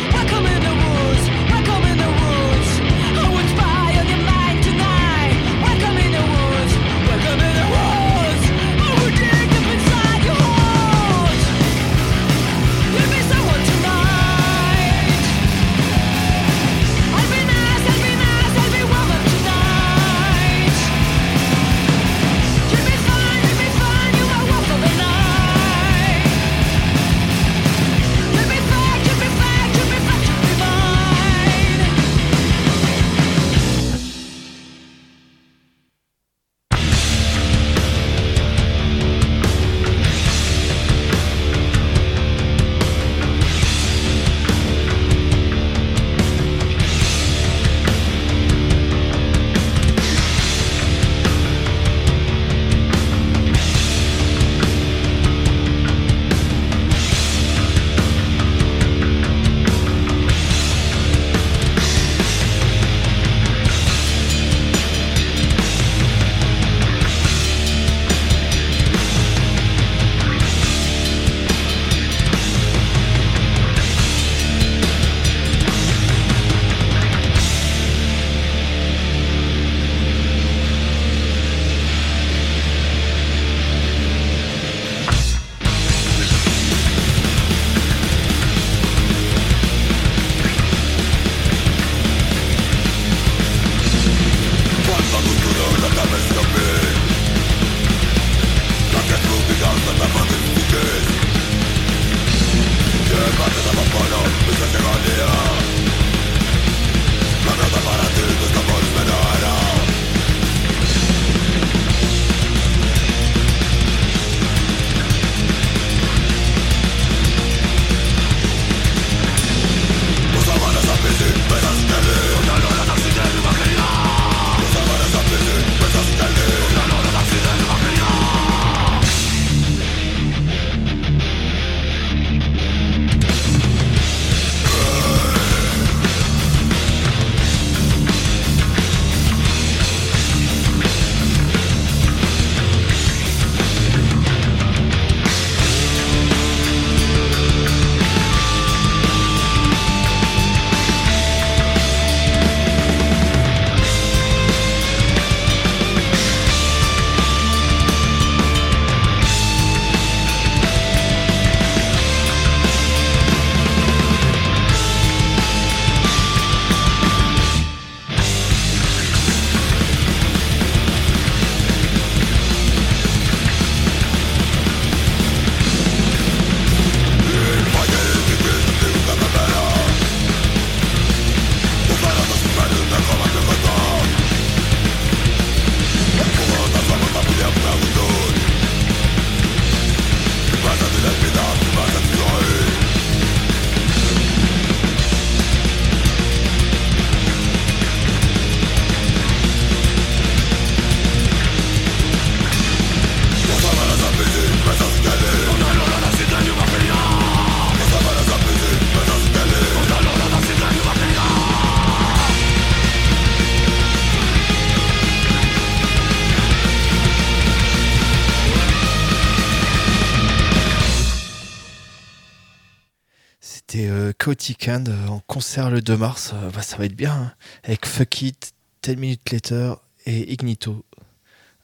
Euh, 224.35 225.09
en 225.09 225.21
concert 225.21 225.71
le 225.71 225.81
2 225.81 225.97
mars. 225.97 226.33
Euh, 226.35 226.51
bah, 226.51 226.63
ça 226.63 226.77
va 226.77 226.85
être 226.85 226.95
bien. 226.97 227.13
hein. 227.13 227.33
Avec 227.65 227.87
Fuck 227.87 228.23
It, 228.23 228.53
10 228.83 228.97
Minutes 228.97 229.31
Later 229.33 229.75
et 230.07 230.33
Ignito 230.33 230.85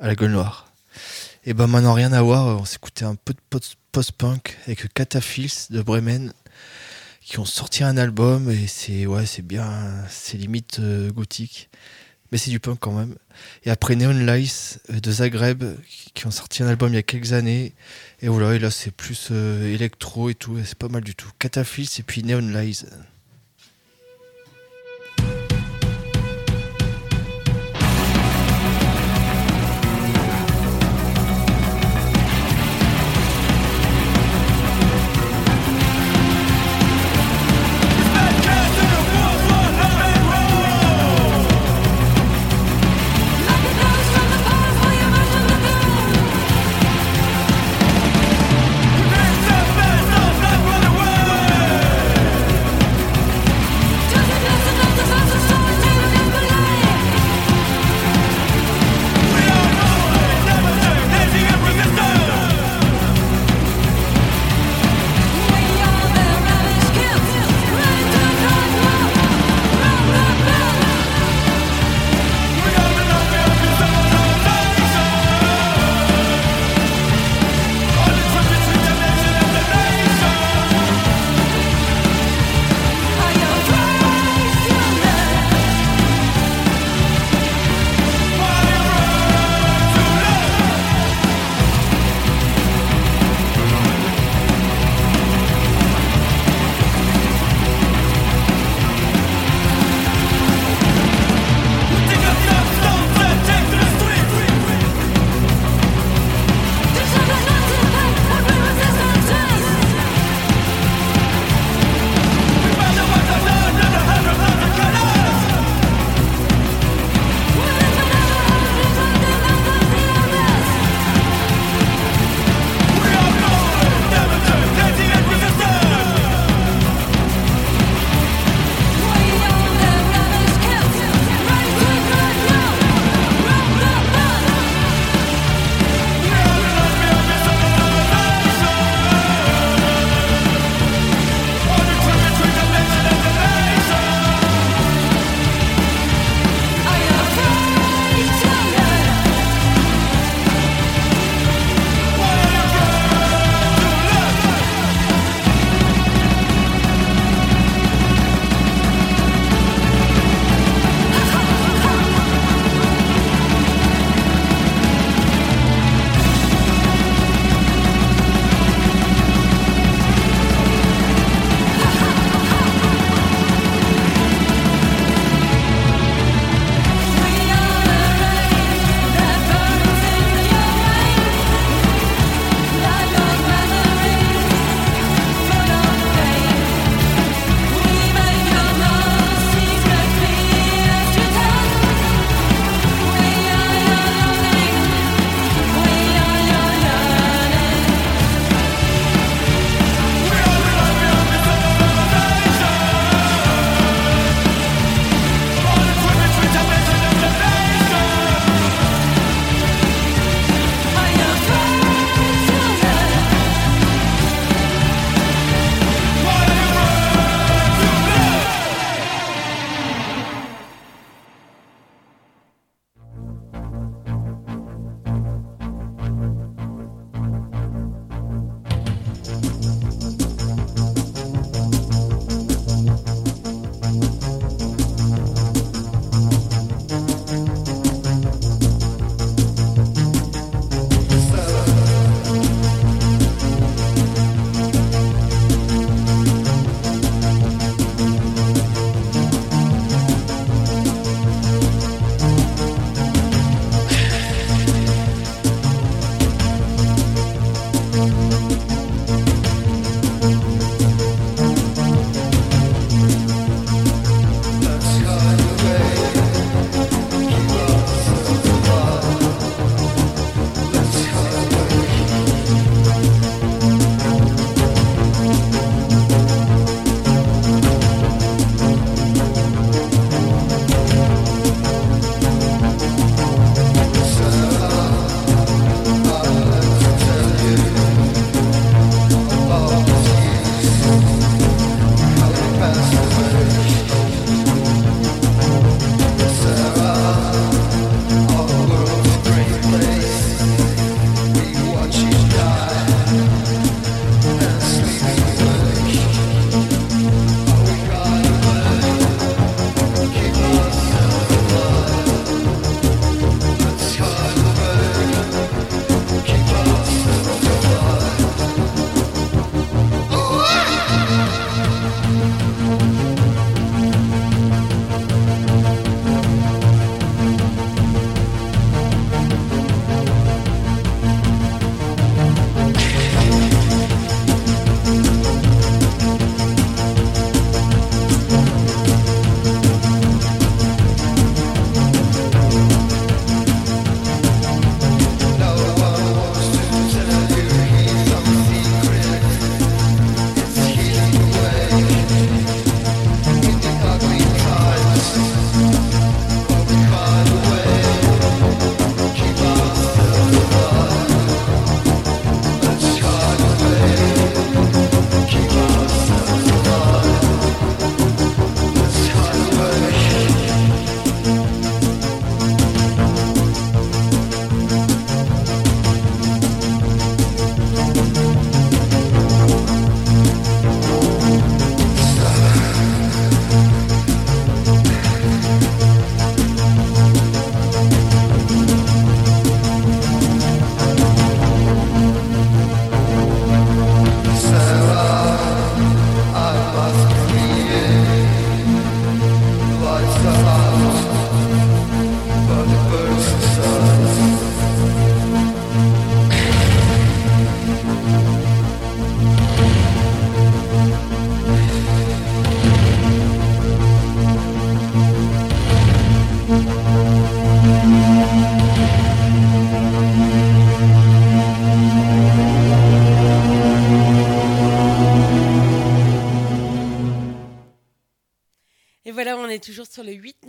à 0.00 0.06
la 0.08 0.14
gueule 0.14 0.32
noire. 0.32 0.72
Et 1.44 1.54
bah 1.54 1.66
maintenant, 1.66 1.92
rien 1.94 2.12
à 2.12 2.22
voir. 2.22 2.60
On 2.60 2.64
s'écoutait 2.64 3.04
un 3.04 3.14
peu 3.14 3.32
de 3.32 3.38
post- 3.50 3.76
post-punk 3.92 4.56
avec 4.66 4.92
Cataphils 4.92 5.52
de 5.70 5.80
Bremen 5.82 6.32
qui 7.20 7.38
ont 7.38 7.44
sorti 7.44 7.82
un 7.84 7.96
album 7.96 8.50
et 8.50 8.66
c'est 8.66 9.06
ouais, 9.06 9.26
c'est 9.26 9.42
bien. 9.42 9.92
C'est 10.08 10.36
limite 10.36 10.78
euh, 10.80 11.10
gothique. 11.12 11.68
Mais 12.32 12.38
c'est 12.38 12.50
du 12.50 12.58
punk 12.58 12.78
quand 12.80 12.92
même. 12.92 13.14
Et 13.64 13.70
après 13.70 13.94
Neon 13.94 14.10
Lies 14.26 14.78
euh, 14.90 14.98
de 15.00 15.10
Zagreb 15.12 15.62
qui 16.14 16.26
ont 16.26 16.30
sorti 16.32 16.62
un 16.64 16.66
album 16.68 16.92
il 16.92 16.96
y 16.96 16.98
a 16.98 17.02
quelques 17.02 17.32
années. 17.32 17.74
Et 18.22 18.28
voilà, 18.28 18.54
et 18.54 18.58
là 18.58 18.70
c'est 18.70 18.90
plus 18.90 19.28
euh, 19.30 19.72
électro 19.72 20.30
et 20.30 20.34
tout, 20.34 20.58
c'est 20.64 20.78
pas 20.78 20.88
mal 20.88 21.04
du 21.04 21.14
tout. 21.14 21.30
Cataphils 21.38 21.88
et 21.98 22.02
puis 22.02 22.22
Neon 22.22 22.40
Lies. 22.40 22.84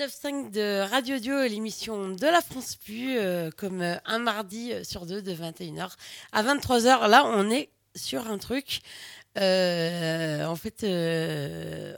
9.5 0.07 0.51
de 0.51 0.89
Radio 0.89 1.19
Dio, 1.19 1.41
l'émission 1.47 2.07
de 2.07 2.25
la 2.27 2.39
France 2.39 2.77
Pu, 2.77 3.17
euh, 3.17 3.51
comme 3.57 3.81
euh, 3.81 3.97
un 4.05 4.19
mardi 4.19 4.71
euh, 4.71 4.85
sur 4.85 5.05
deux 5.05 5.21
de 5.21 5.33
21h 5.33 5.91
à 6.31 6.43
23h. 6.43 7.09
Là, 7.09 7.25
on 7.25 7.49
est 7.49 7.69
sur 7.93 8.25
un 8.27 8.37
truc. 8.37 8.79
En 9.35 10.55
fait, 10.55 10.85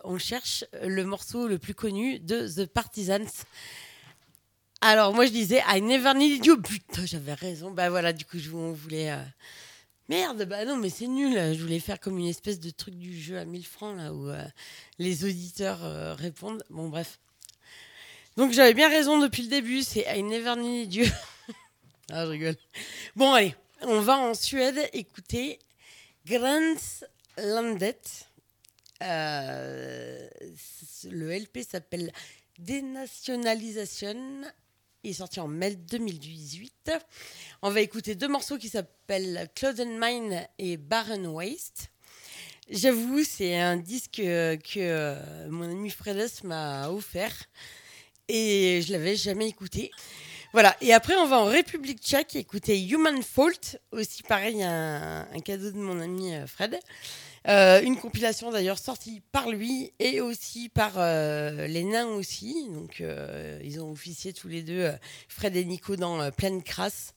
on 0.03 0.17
cherche 0.17 0.65
le 0.81 1.03
morceau 1.03 1.47
le 1.47 1.59
plus 1.59 1.75
connu 1.75 2.19
de 2.19 2.47
The 2.47 2.65
Partisans. 2.65 3.27
Alors, 4.81 5.13
moi, 5.13 5.27
je 5.27 5.31
disais 5.31 5.61
I 5.67 5.79
never 5.79 6.15
need 6.15 6.43
you. 6.43 6.59
Putain, 6.59 7.05
j'avais 7.05 7.35
raison. 7.35 7.69
Bah 7.69 7.91
voilà, 7.91 8.11
du 8.11 8.25
coup, 8.25 8.39
je, 8.39 8.49
on 8.49 8.71
voulait. 8.71 9.15
Merde, 10.07 10.45
bah 10.45 10.65
non, 10.65 10.77
mais 10.77 10.89
c'est 10.89 11.07
nul. 11.07 11.35
Je 11.35 11.61
voulais 11.61 11.79
faire 11.79 11.99
comme 11.99 12.17
une 12.17 12.27
espèce 12.27 12.59
de 12.59 12.71
truc 12.71 12.95
du 12.95 13.15
jeu 13.21 13.37
à 13.37 13.45
1000 13.45 13.65
francs, 13.67 13.95
là, 13.95 14.11
où 14.11 14.31
les 14.97 15.25
auditeurs 15.25 16.17
répondent. 16.17 16.63
Bon, 16.71 16.89
bref. 16.89 17.19
Donc, 18.37 18.53
j'avais 18.53 18.73
bien 18.73 18.89
raison 18.89 19.19
depuis 19.19 19.43
le 19.43 19.49
début. 19.49 19.83
C'est 19.83 20.05
I 20.15 20.23
never 20.23 20.55
needed 20.55 20.93
you. 20.93 21.05
ah, 22.11 22.25
je 22.25 22.31
rigole. 22.31 22.55
Bon, 23.15 23.33
allez, 23.33 23.55
on 23.81 24.01
va 24.01 24.17
en 24.17 24.33
Suède 24.33 24.89
écouter 24.93 25.59
Grans 26.25 26.75
Landet. 27.37 27.99
Euh, 29.01 30.27
le 31.09 31.37
LP 31.37 31.59
s'appelle 31.69 32.11
Dénationalisation. 32.57 34.43
Il 35.03 35.11
est 35.11 35.13
sorti 35.13 35.39
en 35.39 35.47
mai 35.47 35.75
2018. 35.75 36.91
On 37.61 37.69
va 37.69 37.79
écouter 37.79 38.15
deux 38.15 38.27
morceaux 38.27 38.57
qui 38.57 38.67
s'appellent 38.67 39.49
Cloud 39.55 39.79
and 39.79 39.97
Mine 39.97 40.45
et 40.57 40.75
Barren 40.75 41.25
Waste. 41.27 41.89
J'avoue, 42.69 43.23
c'est 43.23 43.57
un 43.57 43.77
disque 43.77 44.19
euh, 44.19 44.57
que 44.57 44.79
euh, 44.79 45.49
mon 45.49 45.71
ami 45.71 45.89
Fredes 45.89 46.29
m'a 46.43 46.89
offert 46.89 47.33
et 48.29 48.81
je 48.81 48.93
l'avais 48.93 49.15
jamais 49.15 49.47
écouté. 49.47 49.91
Voilà, 50.51 50.75
et 50.81 50.93
après 50.93 51.15
on 51.15 51.27
va 51.27 51.41
en 51.41 51.45
République 51.45 51.99
tchèque 51.99 52.35
écouter 52.35 52.81
Human 52.81 53.21
Fault, 53.21 53.77
aussi 53.91 54.23
pareil, 54.23 54.63
un, 54.63 55.27
cadeau 55.45 55.69
de 55.69 55.77
mon 55.77 55.99
ami 55.99 56.33
euh, 56.33 56.47
Fred. 56.47 56.79
Euh, 57.47 57.81
une 57.81 57.97
compilation 57.97 58.51
d'ailleurs 58.51 58.79
sortie 58.79 59.21
par 59.31 59.49
lui 59.49 59.93
et 59.99 60.21
aussi 60.21 60.67
par 60.69 60.93
euh, 60.97 61.67
les 61.67 61.83
nains 61.83 62.07
aussi. 62.07 62.67
Donc 62.71 63.03
ils 63.63 63.79
ont 63.79 63.91
officié 63.91 64.33
tous 64.33 64.47
les 64.47 64.63
deux, 64.63 64.91
Fred 65.27 65.55
et 65.55 65.65
Nico, 65.65 65.95
dans 65.95 66.31
Pleine 66.31 66.63
Crasse. 66.63 67.13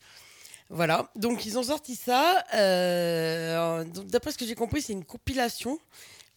Voilà, 0.68 1.10
donc 1.16 1.46
ils 1.46 1.58
ont 1.58 1.62
sorti 1.62 1.96
ça. 1.96 2.44
D'après 2.52 4.32
ce 4.32 4.38
que 4.38 4.46
j'ai 4.46 4.54
compris, 4.54 4.82
c'est 4.82 4.92
une 4.92 5.04
compilation. 5.04 5.78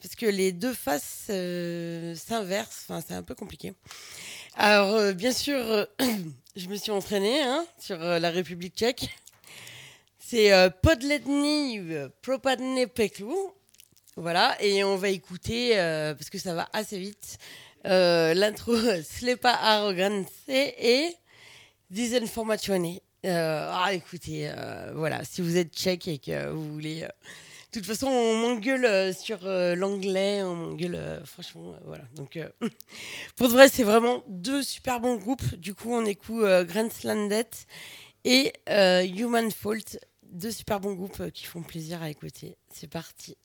Parce 0.02 0.16
que 0.16 0.26
les 0.26 0.52
deux 0.52 0.74
faces 0.74 1.26
s'inversent, 1.28 2.86
enfin, 2.88 3.04
c'est 3.06 3.16
un 3.16 3.24
peu 3.24 3.36
compliqué. 3.36 3.74
Alors, 4.58 4.96
euh, 4.96 5.12
bien 5.12 5.34
sûr, 5.34 5.58
euh, 5.58 5.86
je 6.56 6.70
me 6.70 6.76
suis 6.76 6.92
entraînée 6.92 7.42
hein, 7.42 7.66
sur 7.78 8.02
euh, 8.02 8.20
la 8.20 8.30
République 8.30 8.74
tchèque. 8.76 9.10
C'est 10.18 10.50
Podletny 10.82 11.82
Propadne 12.24 12.88
Peklu. 12.88 13.36
Voilà, 14.16 14.56
et 14.60 14.84
on 14.84 14.96
va 14.96 15.10
écouter, 15.10 15.76
parce 16.18 16.32
que 16.32 16.40
ça 16.40 16.56
va 16.56 16.68
assez 16.74 16.98
vite, 16.98 17.38
l'intro 17.84 18.76
Slepa 19.04 19.52
Arrogance 19.52 20.32
et 20.48 21.14
Disinformatione. 21.92 22.98
Ah, 23.24 23.90
écoutez, 23.92 24.52
voilà, 24.96 25.24
si 25.26 25.44
vous 25.44 25.58
êtes 25.58 25.76
tchèque 25.76 26.08
et 26.08 26.18
que 26.18 26.50
vous 26.50 26.74
voulez. 26.74 27.08
De 27.80 27.86
toute 27.86 27.94
façon, 27.94 28.08
on 28.08 28.36
m'engueule 28.38 28.86
euh, 28.86 29.14
sur 29.14 29.46
euh, 29.46 29.76
l'anglais, 29.76 30.42
on 30.44 30.56
m'engueule, 30.56 30.96
euh, 30.96 31.26
franchement, 31.26 31.76
voilà. 31.86 32.04
Donc, 32.16 32.40
pour 33.36 33.48
de 33.48 33.54
vrai, 33.54 33.68
c'est 33.70 33.84
vraiment 33.84 34.24
deux 34.28 34.64
super 34.64 35.00
bons 35.00 35.16
groupes. 35.16 35.56
Du 35.56 35.74
coup, 35.74 35.92
on 35.92 36.06
écoute 36.06 36.46
Grand 36.68 36.92
Slandet 36.92 37.50
et 38.24 38.54
Human 38.68 39.52
Fault, 39.52 39.98
deux 40.24 40.52
super 40.52 40.80
bons 40.80 40.94
groupes 40.94 41.32
qui 41.32 41.46
font 41.46 41.64
plaisir 41.64 42.02
à 42.02 42.10
écouter. 42.10 42.58
C'est 42.74 42.90
parti. 42.90 43.38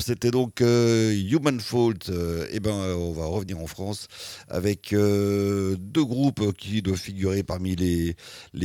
C'était 0.00 0.30
donc 0.30 0.60
euh, 0.60 1.12
Human 1.12 1.60
Fault. 1.60 2.08
Euh, 2.08 2.46
eh 2.50 2.60
ben, 2.60 2.72
on 2.72 3.12
va 3.12 3.26
revenir 3.26 3.58
en 3.58 3.66
France 3.66 4.08
avec 4.48 4.92
euh, 4.92 5.76
deux 5.78 6.04
groupes 6.04 6.52
qui 6.56 6.82
doivent 6.82 6.98
figurer 6.98 7.42
parmi 7.42 7.76
les, 7.76 8.16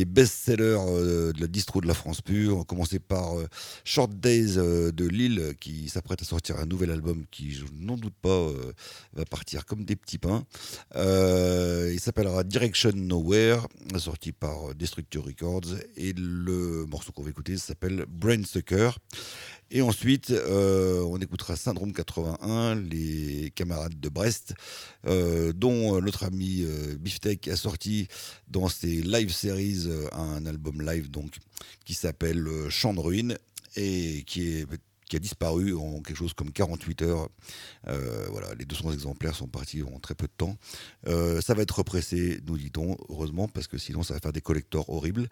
best-sellers 0.06 0.80
de 1.34 1.40
la 1.40 1.48
distro 1.48 1.82
de 1.82 1.88
la 1.88 1.94
France 1.94 2.22
pure. 2.22 2.58
On 2.58 2.64
commencer 2.64 3.00
par 3.00 3.36
Short 3.84 4.12
Days 4.14 4.56
de 4.56 5.08
Lille 5.08 5.54
qui 5.60 5.90
s'apprête 5.90 6.22
à 6.22 6.26
sortir 6.26 6.60
un 6.60 6.66
nouvel 6.66 6.92
album 6.92 7.26
qui, 7.30 7.52
je 7.52 7.66
n'en 7.80 7.96
doute 7.96 8.16
pas, 8.22 8.50
va 9.14 9.26
partir 9.26 9.66
comme 9.66 9.86
des 9.86 9.96
petits 9.96 10.18
pains. 10.18 10.44
Il 10.96 12.00
s'appellera 12.00 12.44
Direction 12.44 12.92
Nowhere, 12.96 13.68
sorti 13.98 14.32
par 14.32 14.74
Destructure 14.76 15.26
Records. 15.26 15.76
Et 15.98 16.14
le 16.14 16.86
morceau 16.86 17.12
qu'on 17.12 17.24
va 17.24 17.30
écouter 17.30 17.58
s'appelle 17.58 18.06
Brain 18.10 18.44
Sucker. 18.44 18.92
Et 19.72 19.82
ensuite, 19.82 20.30
euh, 20.30 21.02
on 21.02 21.18
écoutera 21.18 21.56
Syndrome 21.56 21.92
81, 21.92 22.76
les 22.76 23.52
camarades 23.56 24.00
de 24.00 24.10
Brest, 24.10 24.54
euh, 25.08 25.54
dont 25.54 25.96
euh, 25.96 26.02
notre 26.02 26.24
ami 26.24 26.62
euh, 26.64 26.96
Beeftek 27.00 27.48
a 27.48 27.56
sorti 27.56 28.08
dans 28.48 28.70
ses 28.70 29.02
live 29.02 29.32
series 29.32 29.86
euh, 29.88 30.08
un 30.14 30.46
album 30.46 30.82
live 30.82 31.10
donc 31.10 31.38
qui 31.84 31.96
s'appelle 31.96 32.48
euh, 32.48 32.70
Chant 32.70 32.94
de 32.94 33.00
ruine 33.00 33.38
et 33.76 34.24
qui 34.28 34.48
est 34.48 34.68
qui 35.10 35.16
a 35.16 35.20
disparu 35.20 35.76
en 35.76 36.02
quelque 36.02 36.18
chose 36.18 36.34
comme 36.34 36.52
48 36.52 37.02
heures. 37.04 37.30
Euh, 37.88 38.28
voilà, 38.32 38.54
les 38.56 38.66
200 38.66 38.92
exemplaires 38.92 39.36
sont 39.36 39.48
partis 39.48 39.84
en 39.84 40.00
très 40.00 40.16
peu 40.16 40.28
de 40.28 40.34
temps. 40.36 40.58
Euh, 41.08 41.42
ça 41.42 41.54
va 41.54 41.62
être 41.62 41.78
repressé, 41.78 42.40
nous 42.48 42.58
dit-on, 42.58 42.98
heureusement, 43.10 43.48
parce 43.48 43.68
que 43.68 43.78
sinon 43.78 44.04
ça 44.04 44.16
va 44.16 44.20
faire 44.20 44.34
des 44.34 44.42
collecteurs 44.42 44.90
horribles. 44.90 45.30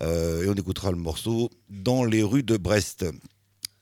Euh, 0.00 0.44
et 0.44 0.48
on 0.48 0.54
écoutera 0.54 0.90
le 0.90 0.98
morceau 0.98 1.50
Dans 1.70 2.04
les 2.04 2.22
rues 2.22 2.42
de 2.42 2.56
Brest 2.56 3.04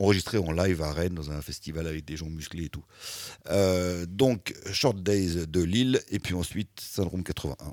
enregistré 0.03 0.39
en 0.39 0.53
live 0.53 0.83
à 0.83 0.93
Rennes 0.93 1.15
dans 1.15 1.31
un 1.31 1.41
festival 1.41 1.87
avec 1.87 2.05
des 2.05 2.17
gens 2.17 2.27
musclés 2.27 2.65
et 2.65 2.69
tout. 2.69 2.85
Euh, 3.51 4.05
donc 4.07 4.55
Short 4.73 5.03
Days 5.03 5.47
de 5.47 5.63
Lille 5.63 6.01
et 6.11 6.19
puis 6.19 6.35
ensuite 6.35 6.81
Syndrome 6.81 7.23
81. 7.23 7.73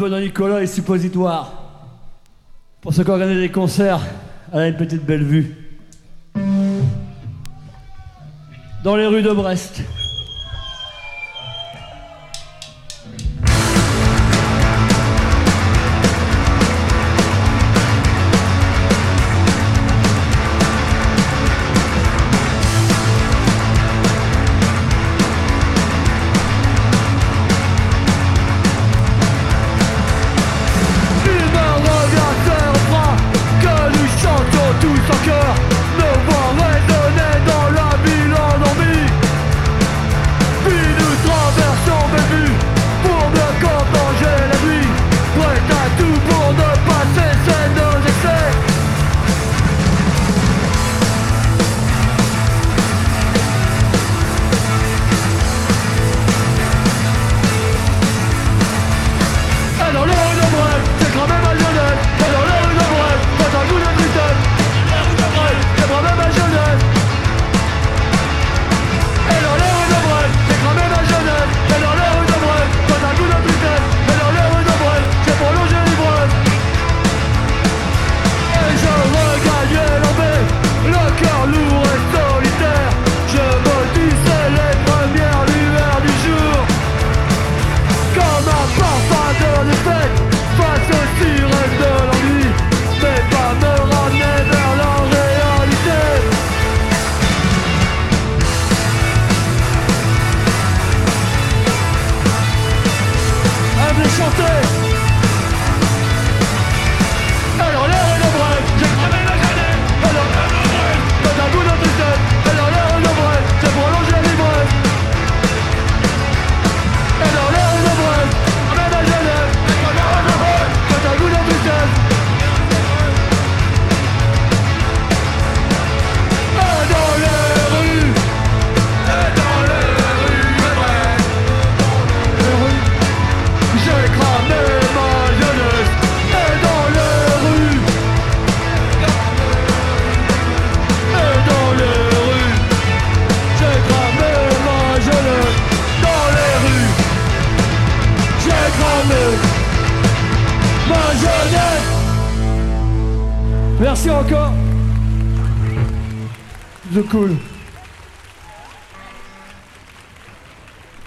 Pour 0.00 0.08
Benoît 0.08 0.22
Nicolas 0.22 0.62
et 0.62 0.66
Suppositoire. 0.66 1.52
Pour 2.80 2.94
ceux 2.94 3.04
qui 3.04 3.10
organisent 3.10 3.36
des 3.36 3.50
concerts, 3.50 4.00
elle 4.50 4.60
a 4.60 4.68
une 4.68 4.76
petite 4.78 5.04
belle 5.04 5.22
vue. 5.22 5.54
Dans 8.82 8.96
les 8.96 9.04
rues 9.04 9.20
de 9.20 9.30
Brest. 9.30 9.82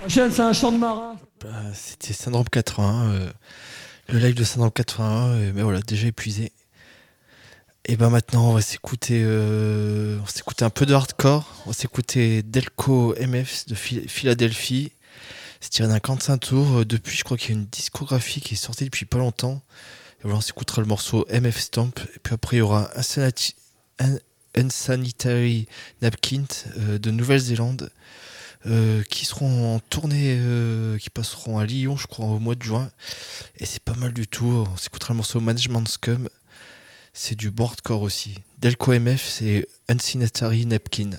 Prochaine, 0.04 0.32
c'est 0.32 0.42
un 0.42 0.54
chant 0.54 0.72
de 0.72 0.78
marin. 0.78 1.18
Bah, 1.42 1.50
C'était 1.74 2.14
Syndrome 2.14 2.48
81, 2.50 3.10
euh, 3.12 3.30
le 4.10 4.20
live 4.20 4.36
de 4.36 4.44
Syndrome 4.44 4.72
81, 4.72 5.30
euh, 5.30 5.52
mais 5.56 5.62
voilà, 5.62 5.80
déjà 5.82 6.08
épuisé. 6.08 6.52
Et 7.86 7.96
ben 7.98 8.10
maintenant, 8.10 8.50
on 8.50 8.54
va 8.54 8.62
s'écouter, 8.62 9.22
euh, 9.26 10.20
un 10.62 10.70
peu 10.70 10.86
de 10.86 10.94
hardcore. 10.94 11.50
On 11.66 11.70
va 11.70 11.74
s'écouter 11.74 12.42
Delco 12.44 13.14
MF 13.20 13.66
de 13.68 13.76
Phil- 13.76 14.08
Philadelphie. 14.10 14.92
C'est 15.62 15.70
tiré 15.70 15.88
d'un 15.88 16.00
45 16.00 16.38
tours. 16.38 16.80
Euh, 16.80 16.86
Depuis, 16.86 17.18
je 17.18 17.24
crois 17.24 17.38
qu'il 17.38 17.52
y 17.56 17.58
a 17.58 17.60
une 17.60 17.68
discographie 17.68 18.42
qui 18.42 18.54
est 18.56 18.58
sortie 18.58 18.86
depuis 18.86 19.06
pas 19.06 19.18
longtemps. 19.18 19.62
Et 20.20 20.24
voilà, 20.24 20.38
on 20.38 20.42
s'écoutera 20.42 20.82
le 20.82 20.88
morceau 20.88 21.26
MF 21.30 21.60
Stamp. 21.60 21.92
Et 22.16 22.20
puis 22.22 22.34
après, 22.34 22.58
il 22.58 22.60
y 22.60 22.62
aura 22.62 22.90
Unsanitary 24.56 25.68
Napkin 26.02 26.44
euh, 26.78 26.98
de 27.00 27.12
Nouvelle-Zélande. 27.12 27.90
Euh, 28.66 29.04
qui 29.04 29.26
seront 29.26 29.76
en 29.76 29.80
tournée, 29.80 30.38
euh, 30.40 30.98
qui 30.98 31.10
passeront 31.10 31.58
à 31.58 31.66
Lyon, 31.66 31.98
je 31.98 32.08
crois, 32.08 32.26
au 32.28 32.40
mois 32.40 32.56
de 32.56 32.64
juin. 32.64 32.90
Et 33.58 33.66
c'est 33.66 33.84
pas 33.84 33.96
mal 33.96 34.14
du 34.14 34.28
tout. 34.28 34.66
On 34.72 34.78
s'écoutera 34.78 35.14
le 35.14 35.18
morceau 35.18 35.40
Management 35.40 35.88
Scum. 35.88 36.30
C'est 37.14 37.36
du 37.36 37.52
boardcore 37.52 38.02
aussi. 38.02 38.40
Delco 38.60 38.98
MF, 38.98 39.24
c'est 39.24 39.68
Unsanitary 39.90 40.66
Napkin. 40.66 41.12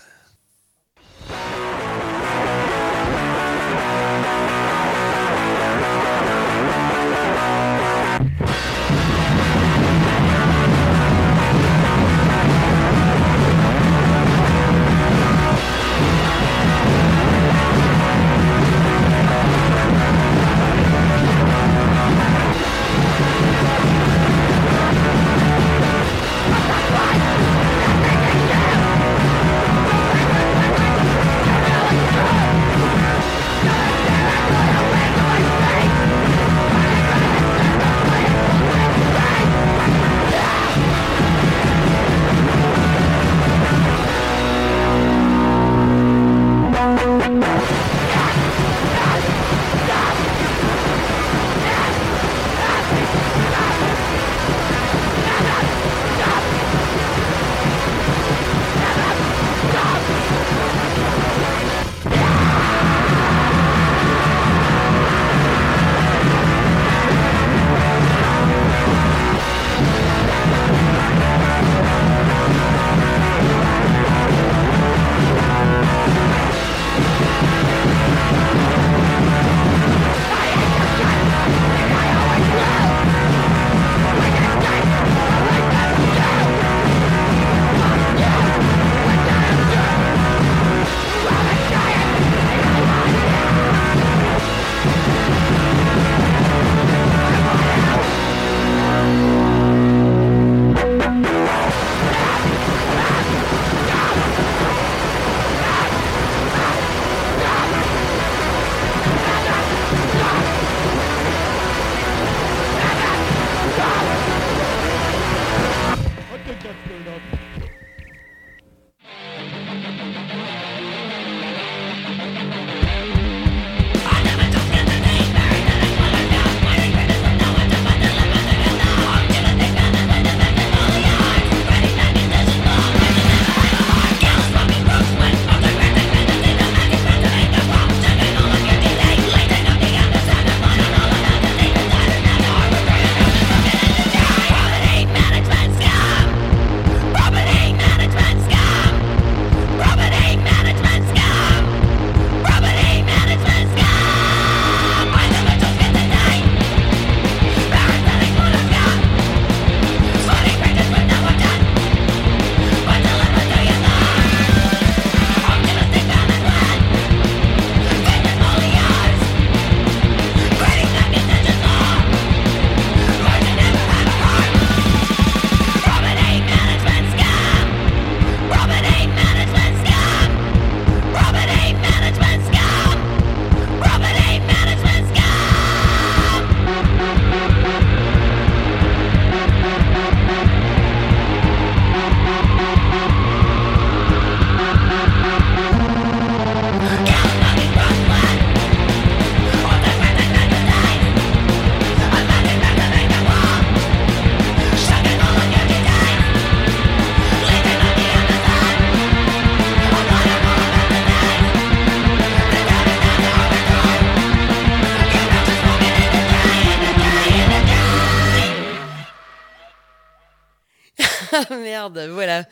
Voilà. 221.91 222.45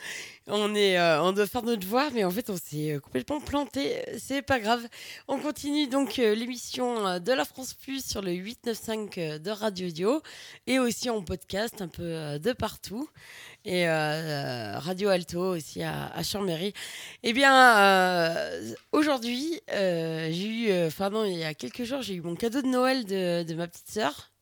On, 0.47 0.75
est, 0.75 0.99
euh, 0.99 1.23
on 1.23 1.31
doit 1.31 1.47
faire 1.47 1.63
notre 1.63 1.79
devoir, 1.79 2.11
mais 2.13 2.25
en 2.25 2.31
fait, 2.31 2.49
on 2.49 2.57
s'est 2.57 2.91
euh, 2.93 2.99
complètement 2.99 3.39
planté. 3.39 4.03
C'est 4.19 4.41
pas 4.41 4.59
grave. 4.59 4.85
On 5.29 5.39
continue 5.39 5.87
donc 5.87 6.19
euh, 6.19 6.35
l'émission 6.35 7.07
euh, 7.07 7.19
de 7.19 7.31
la 7.31 7.45
France 7.45 7.73
Plus 7.73 8.05
sur 8.05 8.21
le 8.21 8.33
895 8.33 9.09
euh, 9.17 9.39
de 9.39 9.49
Radio 9.51 9.87
Dio 9.89 10.21
et 10.67 10.79
aussi 10.79 11.09
en 11.09 11.21
podcast 11.21 11.81
un 11.81 11.87
peu 11.87 12.03
euh, 12.03 12.39
de 12.39 12.51
partout. 12.51 13.07
Et 13.63 13.87
euh, 13.87 14.77
Radio 14.79 15.07
Alto 15.07 15.55
aussi 15.55 15.81
à, 15.81 16.07
à 16.07 16.23
Chambéry. 16.23 16.73
Eh 17.23 17.31
bien, 17.31 17.77
euh, 17.79 18.73
aujourd'hui, 18.91 19.61
euh, 19.71 20.29
j'ai 20.29 20.47
eu, 20.47 20.71
euh, 20.71 21.09
non, 21.09 21.23
il 21.23 21.37
y 21.37 21.45
a 21.45 21.53
quelques 21.53 21.85
jours, 21.85 22.01
j'ai 22.01 22.15
eu 22.15 22.21
mon 22.21 22.35
cadeau 22.35 22.61
de 22.61 22.67
Noël 22.67 23.05
de, 23.05 23.43
de 23.43 23.53
ma 23.55 23.67
petite 23.67 23.89
sœur. 23.89 24.32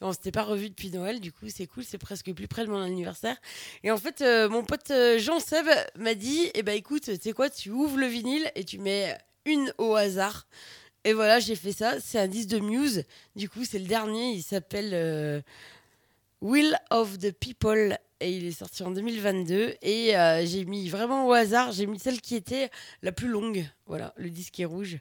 Et 0.00 0.04
on 0.04 0.12
s'était 0.12 0.32
pas 0.32 0.44
revu 0.44 0.70
depuis 0.70 0.90
Noël, 0.90 1.20
du 1.20 1.30
coup 1.30 1.46
c'est 1.48 1.66
cool, 1.66 1.84
c'est 1.84 1.98
presque 1.98 2.32
plus 2.32 2.48
près 2.48 2.64
de 2.64 2.70
mon 2.70 2.80
anniversaire. 2.80 3.36
Et 3.84 3.90
en 3.90 3.98
fait, 3.98 4.22
euh, 4.22 4.48
mon 4.48 4.64
pote 4.64 4.90
euh, 4.90 5.18
Jean 5.18 5.40
Seb 5.40 5.66
m'a 5.98 6.14
dit, 6.14 6.50
eh 6.54 6.62
ben 6.62 6.74
écoute, 6.74 7.10
tu 7.20 7.34
quoi, 7.34 7.50
tu 7.50 7.70
ouvres 7.70 7.98
le 7.98 8.06
vinyle 8.06 8.50
et 8.54 8.64
tu 8.64 8.78
mets 8.78 9.16
une 9.44 9.72
au 9.76 9.94
hasard. 9.94 10.46
Et 11.04 11.12
voilà, 11.12 11.38
j'ai 11.38 11.54
fait 11.54 11.72
ça. 11.72 12.00
C'est 12.00 12.18
un 12.18 12.28
disque 12.28 12.48
de 12.50 12.60
Muse. 12.60 13.04
Du 13.34 13.48
coup, 13.48 13.64
c'est 13.64 13.78
le 13.78 13.86
dernier. 13.86 14.32
Il 14.32 14.42
s'appelle 14.42 14.90
euh, 14.92 15.40
Will 16.42 16.78
of 16.90 17.18
the 17.18 17.32
People. 17.32 17.96
Et 18.20 18.36
il 18.36 18.46
est 18.46 18.52
sorti 18.52 18.82
en 18.82 18.90
2022. 18.90 19.76
Et 19.80 20.12
j'ai 20.44 20.64
mis 20.66 20.90
vraiment 20.90 21.26
au 21.26 21.32
hasard, 21.32 21.72
j'ai 21.72 21.86
mis 21.86 21.98
celle 21.98 22.20
qui 22.20 22.36
était 22.36 22.68
la 23.00 23.12
plus 23.12 23.28
longue. 23.28 23.64
Voilà, 23.86 24.12
le 24.18 24.28
disque 24.28 24.60
est 24.60 24.66
rouge. 24.66 24.98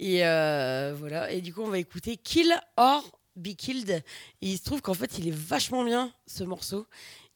Et 0.00 0.18
voilà. 0.18 1.30
Et 1.30 1.40
du 1.40 1.54
coup, 1.54 1.62
on 1.62 1.68
va 1.68 1.78
écouter 1.78 2.16
Kill 2.16 2.58
or 2.76 3.08
Be 3.36 3.54
Killed. 3.54 4.02
Il 4.40 4.58
se 4.58 4.64
trouve 4.64 4.82
qu'en 4.82 4.94
fait, 4.94 5.18
il 5.18 5.28
est 5.28 5.34
vachement 5.34 5.84
bien, 5.84 6.12
ce 6.26 6.44
morceau. 6.44 6.86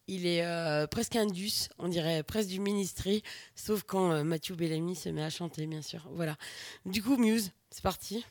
Il 0.09 0.27
est 0.27 0.45
euh, 0.45 0.89
presque 0.89 1.15
indus, 1.15 1.69
on 1.79 1.87
dirait 1.87 2.25
presque 2.25 2.49
du 2.49 2.59
ministry, 2.59 3.23
sauf 3.55 3.85
quand 3.85 4.11
euh, 4.11 4.25
Mathieu 4.25 4.57
Bellamy 4.57 4.97
se 4.97 5.09
met 5.09 5.23
à 5.23 5.31
chanter, 5.31 5.69
bien 5.69 5.83
sûr. 5.83 6.09
Voilà. 6.13 6.37
Du 6.85 7.01
coup, 7.01 7.17
Muse, 7.17 7.53
c'est 7.71 7.83
parti. 7.83 8.25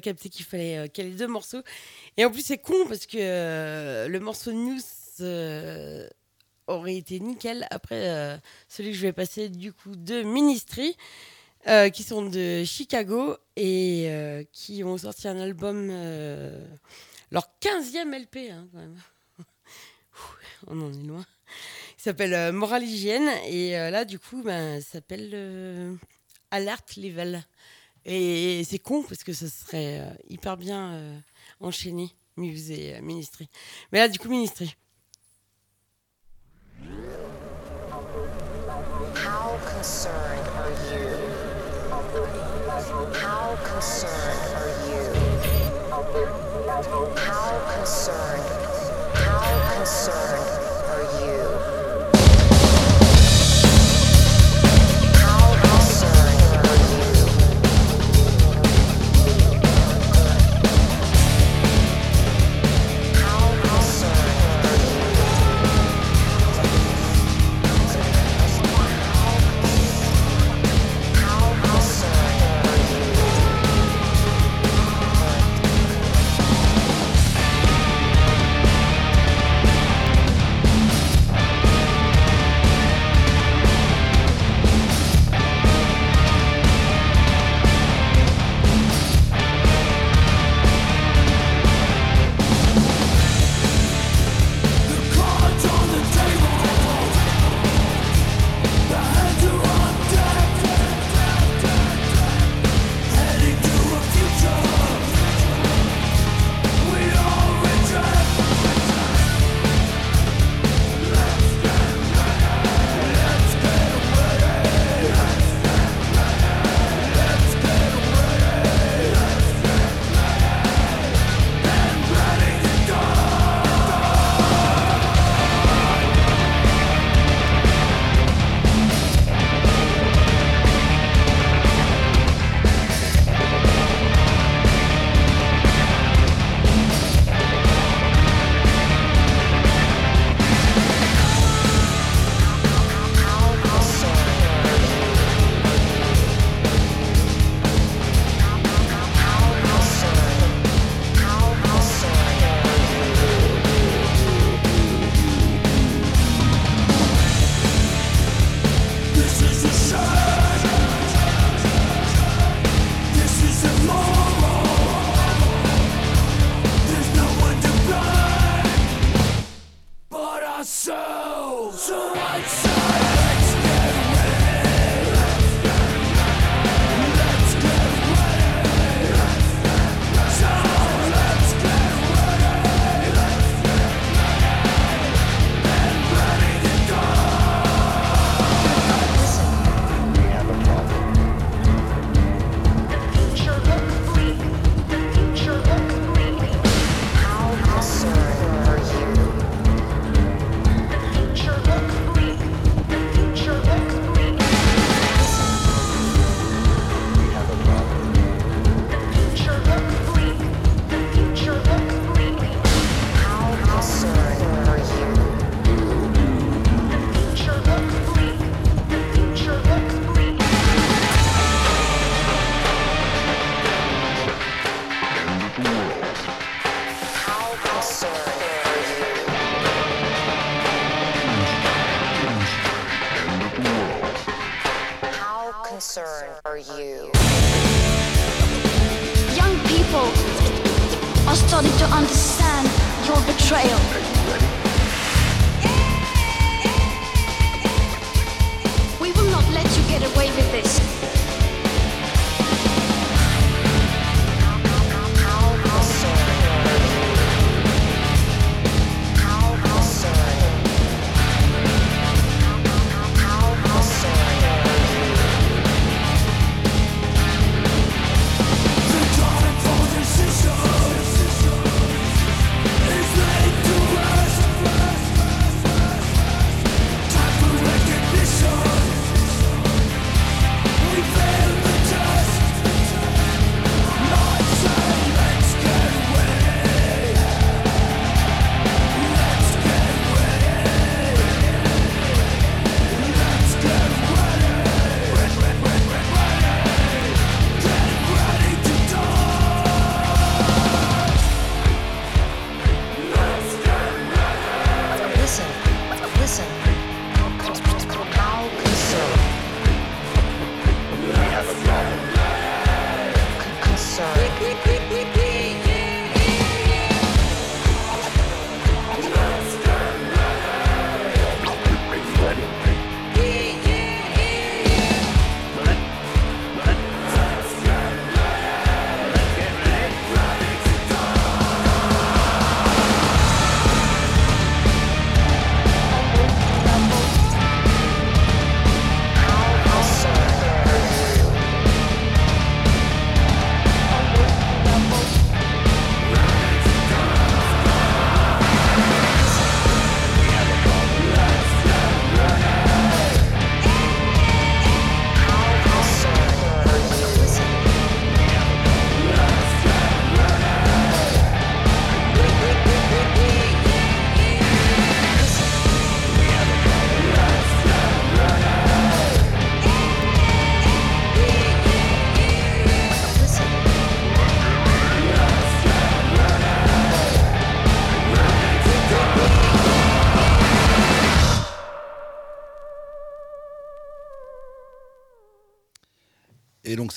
Pas 0.00 0.28
qu'il 0.28 0.44
fallait 0.44 0.78
euh, 0.78 0.86
caler 0.88 1.10
deux 1.10 1.26
morceaux. 1.26 1.62
Et 2.16 2.24
en 2.24 2.30
plus, 2.30 2.42
c'est 2.44 2.58
con 2.58 2.86
parce 2.88 3.06
que 3.06 3.18
euh, 3.18 4.08
le 4.08 4.20
morceau 4.20 4.52
Muse 4.52 4.84
euh, 5.20 6.08
aurait 6.66 6.96
été 6.96 7.20
nickel 7.20 7.66
après 7.70 8.40
celui 8.68 8.90
que 8.90 8.96
je 8.96 9.02
vais 9.02 9.12
passer 9.12 9.48
du 9.48 9.72
coup 9.72 9.96
de 9.96 10.22
Ministry, 10.22 10.96
qui 11.92 12.02
sont 12.04 12.26
de 12.26 12.62
Chicago 12.64 13.36
et 13.56 14.46
qui 14.52 14.84
ont 14.84 14.96
sorti 14.96 15.26
un 15.26 15.40
album, 15.40 15.88
leur 17.32 17.50
15e 17.60 18.16
LP 18.16 18.52
hein, 18.52 18.68
quand 18.72 18.78
même. 18.78 18.96
On 20.68 20.80
en 20.80 20.92
est 20.92 21.06
loin. 21.06 21.26
Il 21.98 22.02
s'appelle 22.02 22.52
Moral 22.52 22.84
Hygiène 22.84 23.28
et 23.48 23.72
là 23.72 24.04
du 24.04 24.20
coup 24.20 24.42
ben, 24.44 24.80
ça 24.80 24.92
s'appelle 24.92 25.98
Alert 26.52 26.96
Level. 26.96 27.44
Et 28.04 28.64
c'est 28.64 28.78
con 28.78 29.02
parce 29.02 29.22
que 29.22 29.32
ça 29.32 29.48
serait 29.48 30.00
euh, 30.00 30.10
hyper 30.28 30.56
bien 30.56 30.92
euh, 30.92 31.18
enchaîné, 31.60 32.10
Muse 32.36 32.70
euh, 32.70 33.00
Ministry. 33.02 33.48
Mais 33.92 33.98
là 33.98 34.08
du 34.08 34.18
coup 34.18 34.28
Ministry. 34.28 34.74
How 39.14 39.56
concerned 39.76 40.46
are 40.56 40.70
you? 40.90 41.08
How 43.12 43.56
concerned 43.64 44.54
are 44.56 44.70
you? 44.88 45.30
How 47.16 47.60
concerned? 47.76 48.46
How 49.14 49.76
concerned 49.76 50.69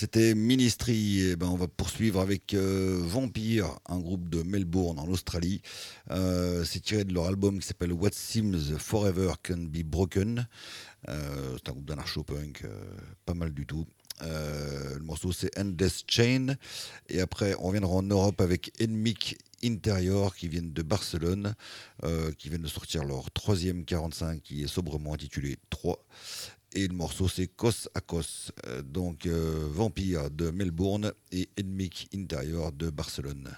C'était 0.04 0.36
Ministry. 0.36 1.30
Eh 1.32 1.36
ben, 1.38 1.48
on 1.48 1.56
va 1.56 1.70
poursuivre 1.70 2.20
avec 2.20 2.54
euh, 2.56 3.00
Vampire, 3.02 3.80
un 3.88 4.00
groupe 4.00 4.28
de 4.28 4.44
Melbourne 4.44 5.00
en 5.00 5.08
Australie. 5.08 5.62
Euh, 6.12 6.66
c'est 6.66 6.82
tiré 6.82 7.06
de 7.06 7.14
leur 7.14 7.28
album 7.28 7.58
qui 7.58 7.66
s'appelle 7.66 7.94
What 7.94 8.10
Seems 8.12 8.78
Forever 8.80 9.32
Can 9.42 9.60
Be 9.60 9.82
Broken. 9.82 10.46
Euh, 11.08 11.56
c'est 11.56 11.70
un 11.70 11.72
groupe 11.72 11.86
d'anarcho-punk, 11.86 12.66
pas 13.26 13.34
mal 13.34 13.54
du 13.54 13.66
tout. 13.66 13.86
le 14.20 15.00
morceau 15.00 15.32
c'est 15.32 15.58
Endless 15.58 16.04
Chain. 16.06 16.58
Et 17.08 17.22
après, 17.22 17.56
on 17.60 17.72
viendra 17.72 17.94
en 17.94 18.04
Europe 18.04 18.42
avec 18.42 18.74
Enmic 18.82 19.38
Interior 19.64 20.36
qui 20.36 20.50
viennent 20.50 20.74
de 20.74 20.82
Barcelone, 20.82 21.56
qui 22.38 22.50
viennent 22.50 22.62
de 22.62 22.68
sortir 22.68 23.06
leur 23.06 23.32
troisième 23.32 23.86
45 23.86 24.42
qui 24.44 24.64
est 24.64 24.68
sobrement 24.68 25.14
intitulé 25.14 25.60
3. 25.70 25.98
Et 26.76 26.88
le 26.88 26.96
morceau, 26.96 27.28
c'est 27.28 27.48
Cos 27.48 27.88
à 27.94 28.02
Cos, 28.02 28.52
euh, 28.66 28.82
donc 28.82 29.28
euh, 29.28 29.68
Vampire 29.70 30.32
de 30.32 30.50
Melbourne 30.50 31.14
et 31.32 31.48
Enmic 31.60 32.10
Interior 32.16 32.72
de 32.72 32.90
Barcelone. 32.90 33.56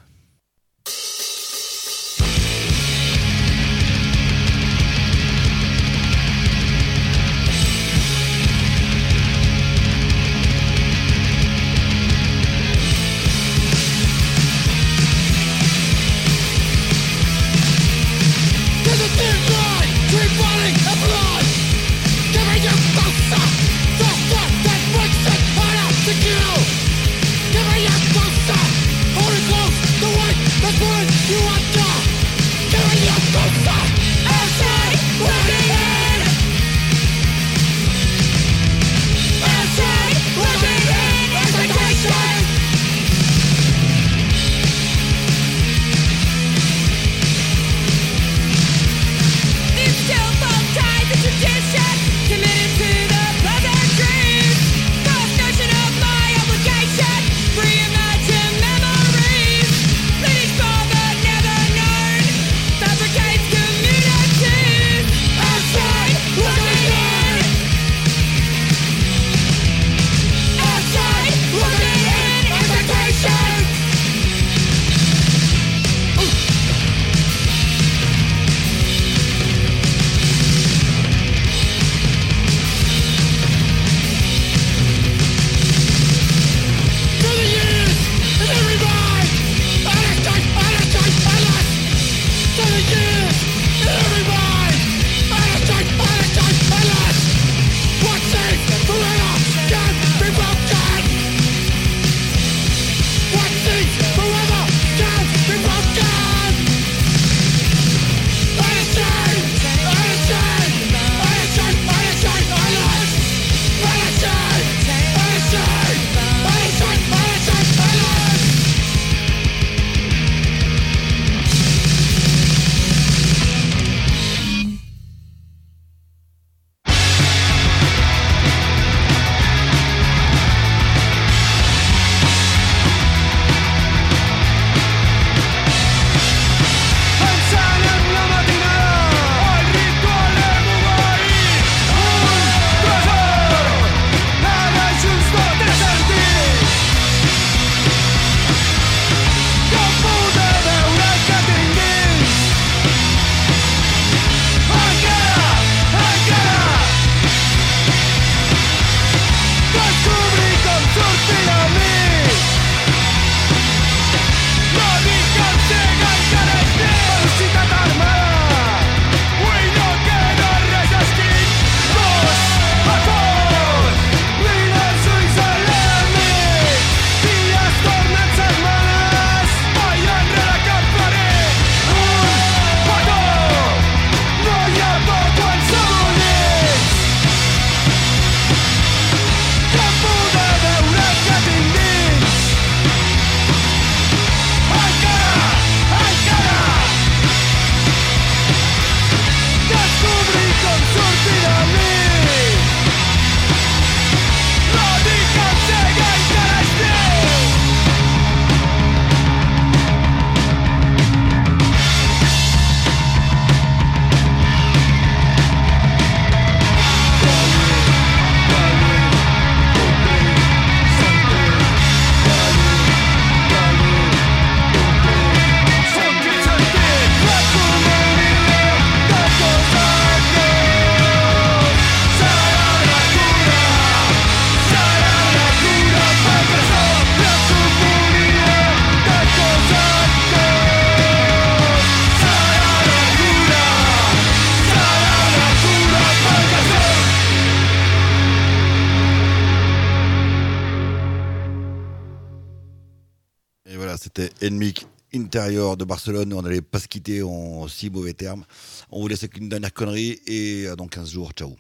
Enmic 254.46 254.86
intérieur 255.14 255.78
de 255.78 255.86
Barcelone. 255.86 256.34
On 256.34 256.42
n'allait 256.42 256.62
pas 256.62 256.80
se 256.80 256.88
quitter 256.88 257.24
en 257.24 257.68
si 257.68 257.90
mauvais 257.90 258.14
termes. 258.14 258.46
On 258.92 259.02
vous 259.02 259.08
laisse 259.08 259.24
avec 259.24 259.38
une 259.38 259.50
dernière 259.50 259.74
connerie 259.74 260.20
et 260.28 260.68
dans 260.78 260.88
15 260.88 261.10
jours. 261.10 261.32
Ciao. 261.34 261.56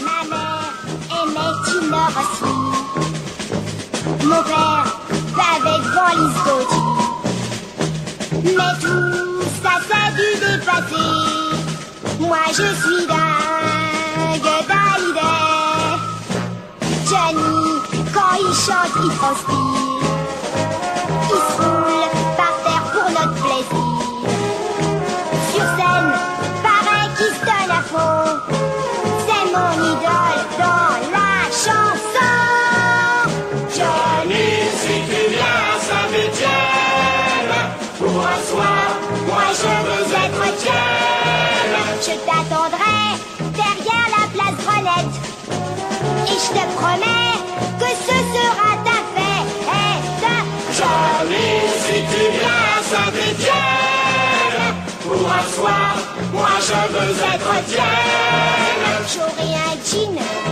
Ma 0.00 0.24
mère 0.30 0.72
aimait 1.10 1.54
Timor 1.66 2.10
aussi. 2.22 2.54
Mon 4.24 4.42
père 4.44 4.86
l'avait 5.36 5.80
devant 5.84 6.12
l'iscoche. 6.16 6.78
Mais 8.44 8.72
tout 8.80 9.42
ça, 9.62 9.74
ça 9.88 9.98
a 10.06 10.10
dû 10.12 10.28
dépasser. 10.40 11.10
Moi, 12.20 12.38
je 12.48 12.68
suis 12.80 13.06
dingue 13.06 14.48
d'Hallyday. 14.68 15.56
Johnny 17.08 17.95
quand 18.16 18.36
il 18.40 18.54
chante, 18.64 18.94
il 19.04 19.10
transpire. 19.18 19.80
Il 21.34 21.40
se 21.48 21.56
roule 21.60 22.08
par 22.40 22.54
terre 22.64 22.86
pour 22.92 23.08
notre 23.16 23.36
plaisir. 23.44 23.88
Sur 25.50 25.66
scène, 25.76 26.12
pareil 26.68 27.08
qu'il 27.16 27.32
se 27.36 27.42
donne 27.50 27.72
à 27.78 27.82
fond. 27.92 28.28
C'est 29.26 29.46
mon 29.56 29.72
idole 29.92 30.42
dans 30.62 30.92
la 31.16 31.32
chanson. 31.64 32.34
Johnny, 33.76 34.48
si 34.80 34.94
tu 35.08 35.20
viens 35.34 35.58
à 35.72 35.78
Saint-Étienne, 35.88 37.54
pour 37.98 38.16
un 38.34 38.40
soir, 38.50 38.86
moi 39.28 39.46
je 39.60 39.72
veux 39.86 40.06
être 40.24 40.44
tienne. 40.62 41.76
Je 42.06 42.14
t'attendrai 42.26 42.98
derrière 43.60 44.08
la 44.16 44.24
place 44.34 44.56
Grenette. 44.64 45.16
Et 46.28 46.38
je 46.44 46.50
te 46.56 46.64
promets 46.76 47.15
soir, 55.56 55.96
moi 56.32 56.48
je 56.60 56.80
veux 56.92 57.12
être 57.34 57.52
tienne. 57.66 57.86
J'aurai 59.12 59.48
un 59.54 59.76
jean 59.88 60.45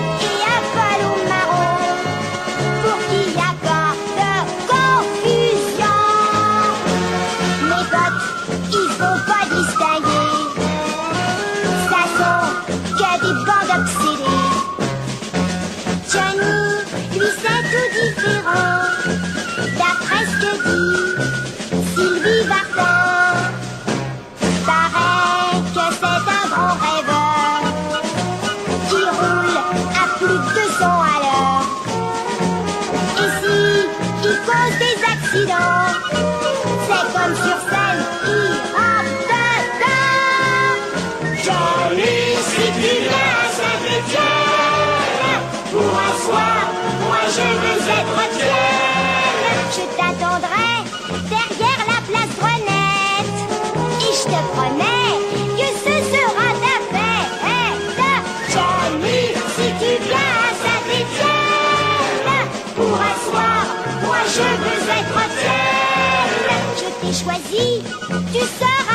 moi 68.34 68.42
je 68.42 68.93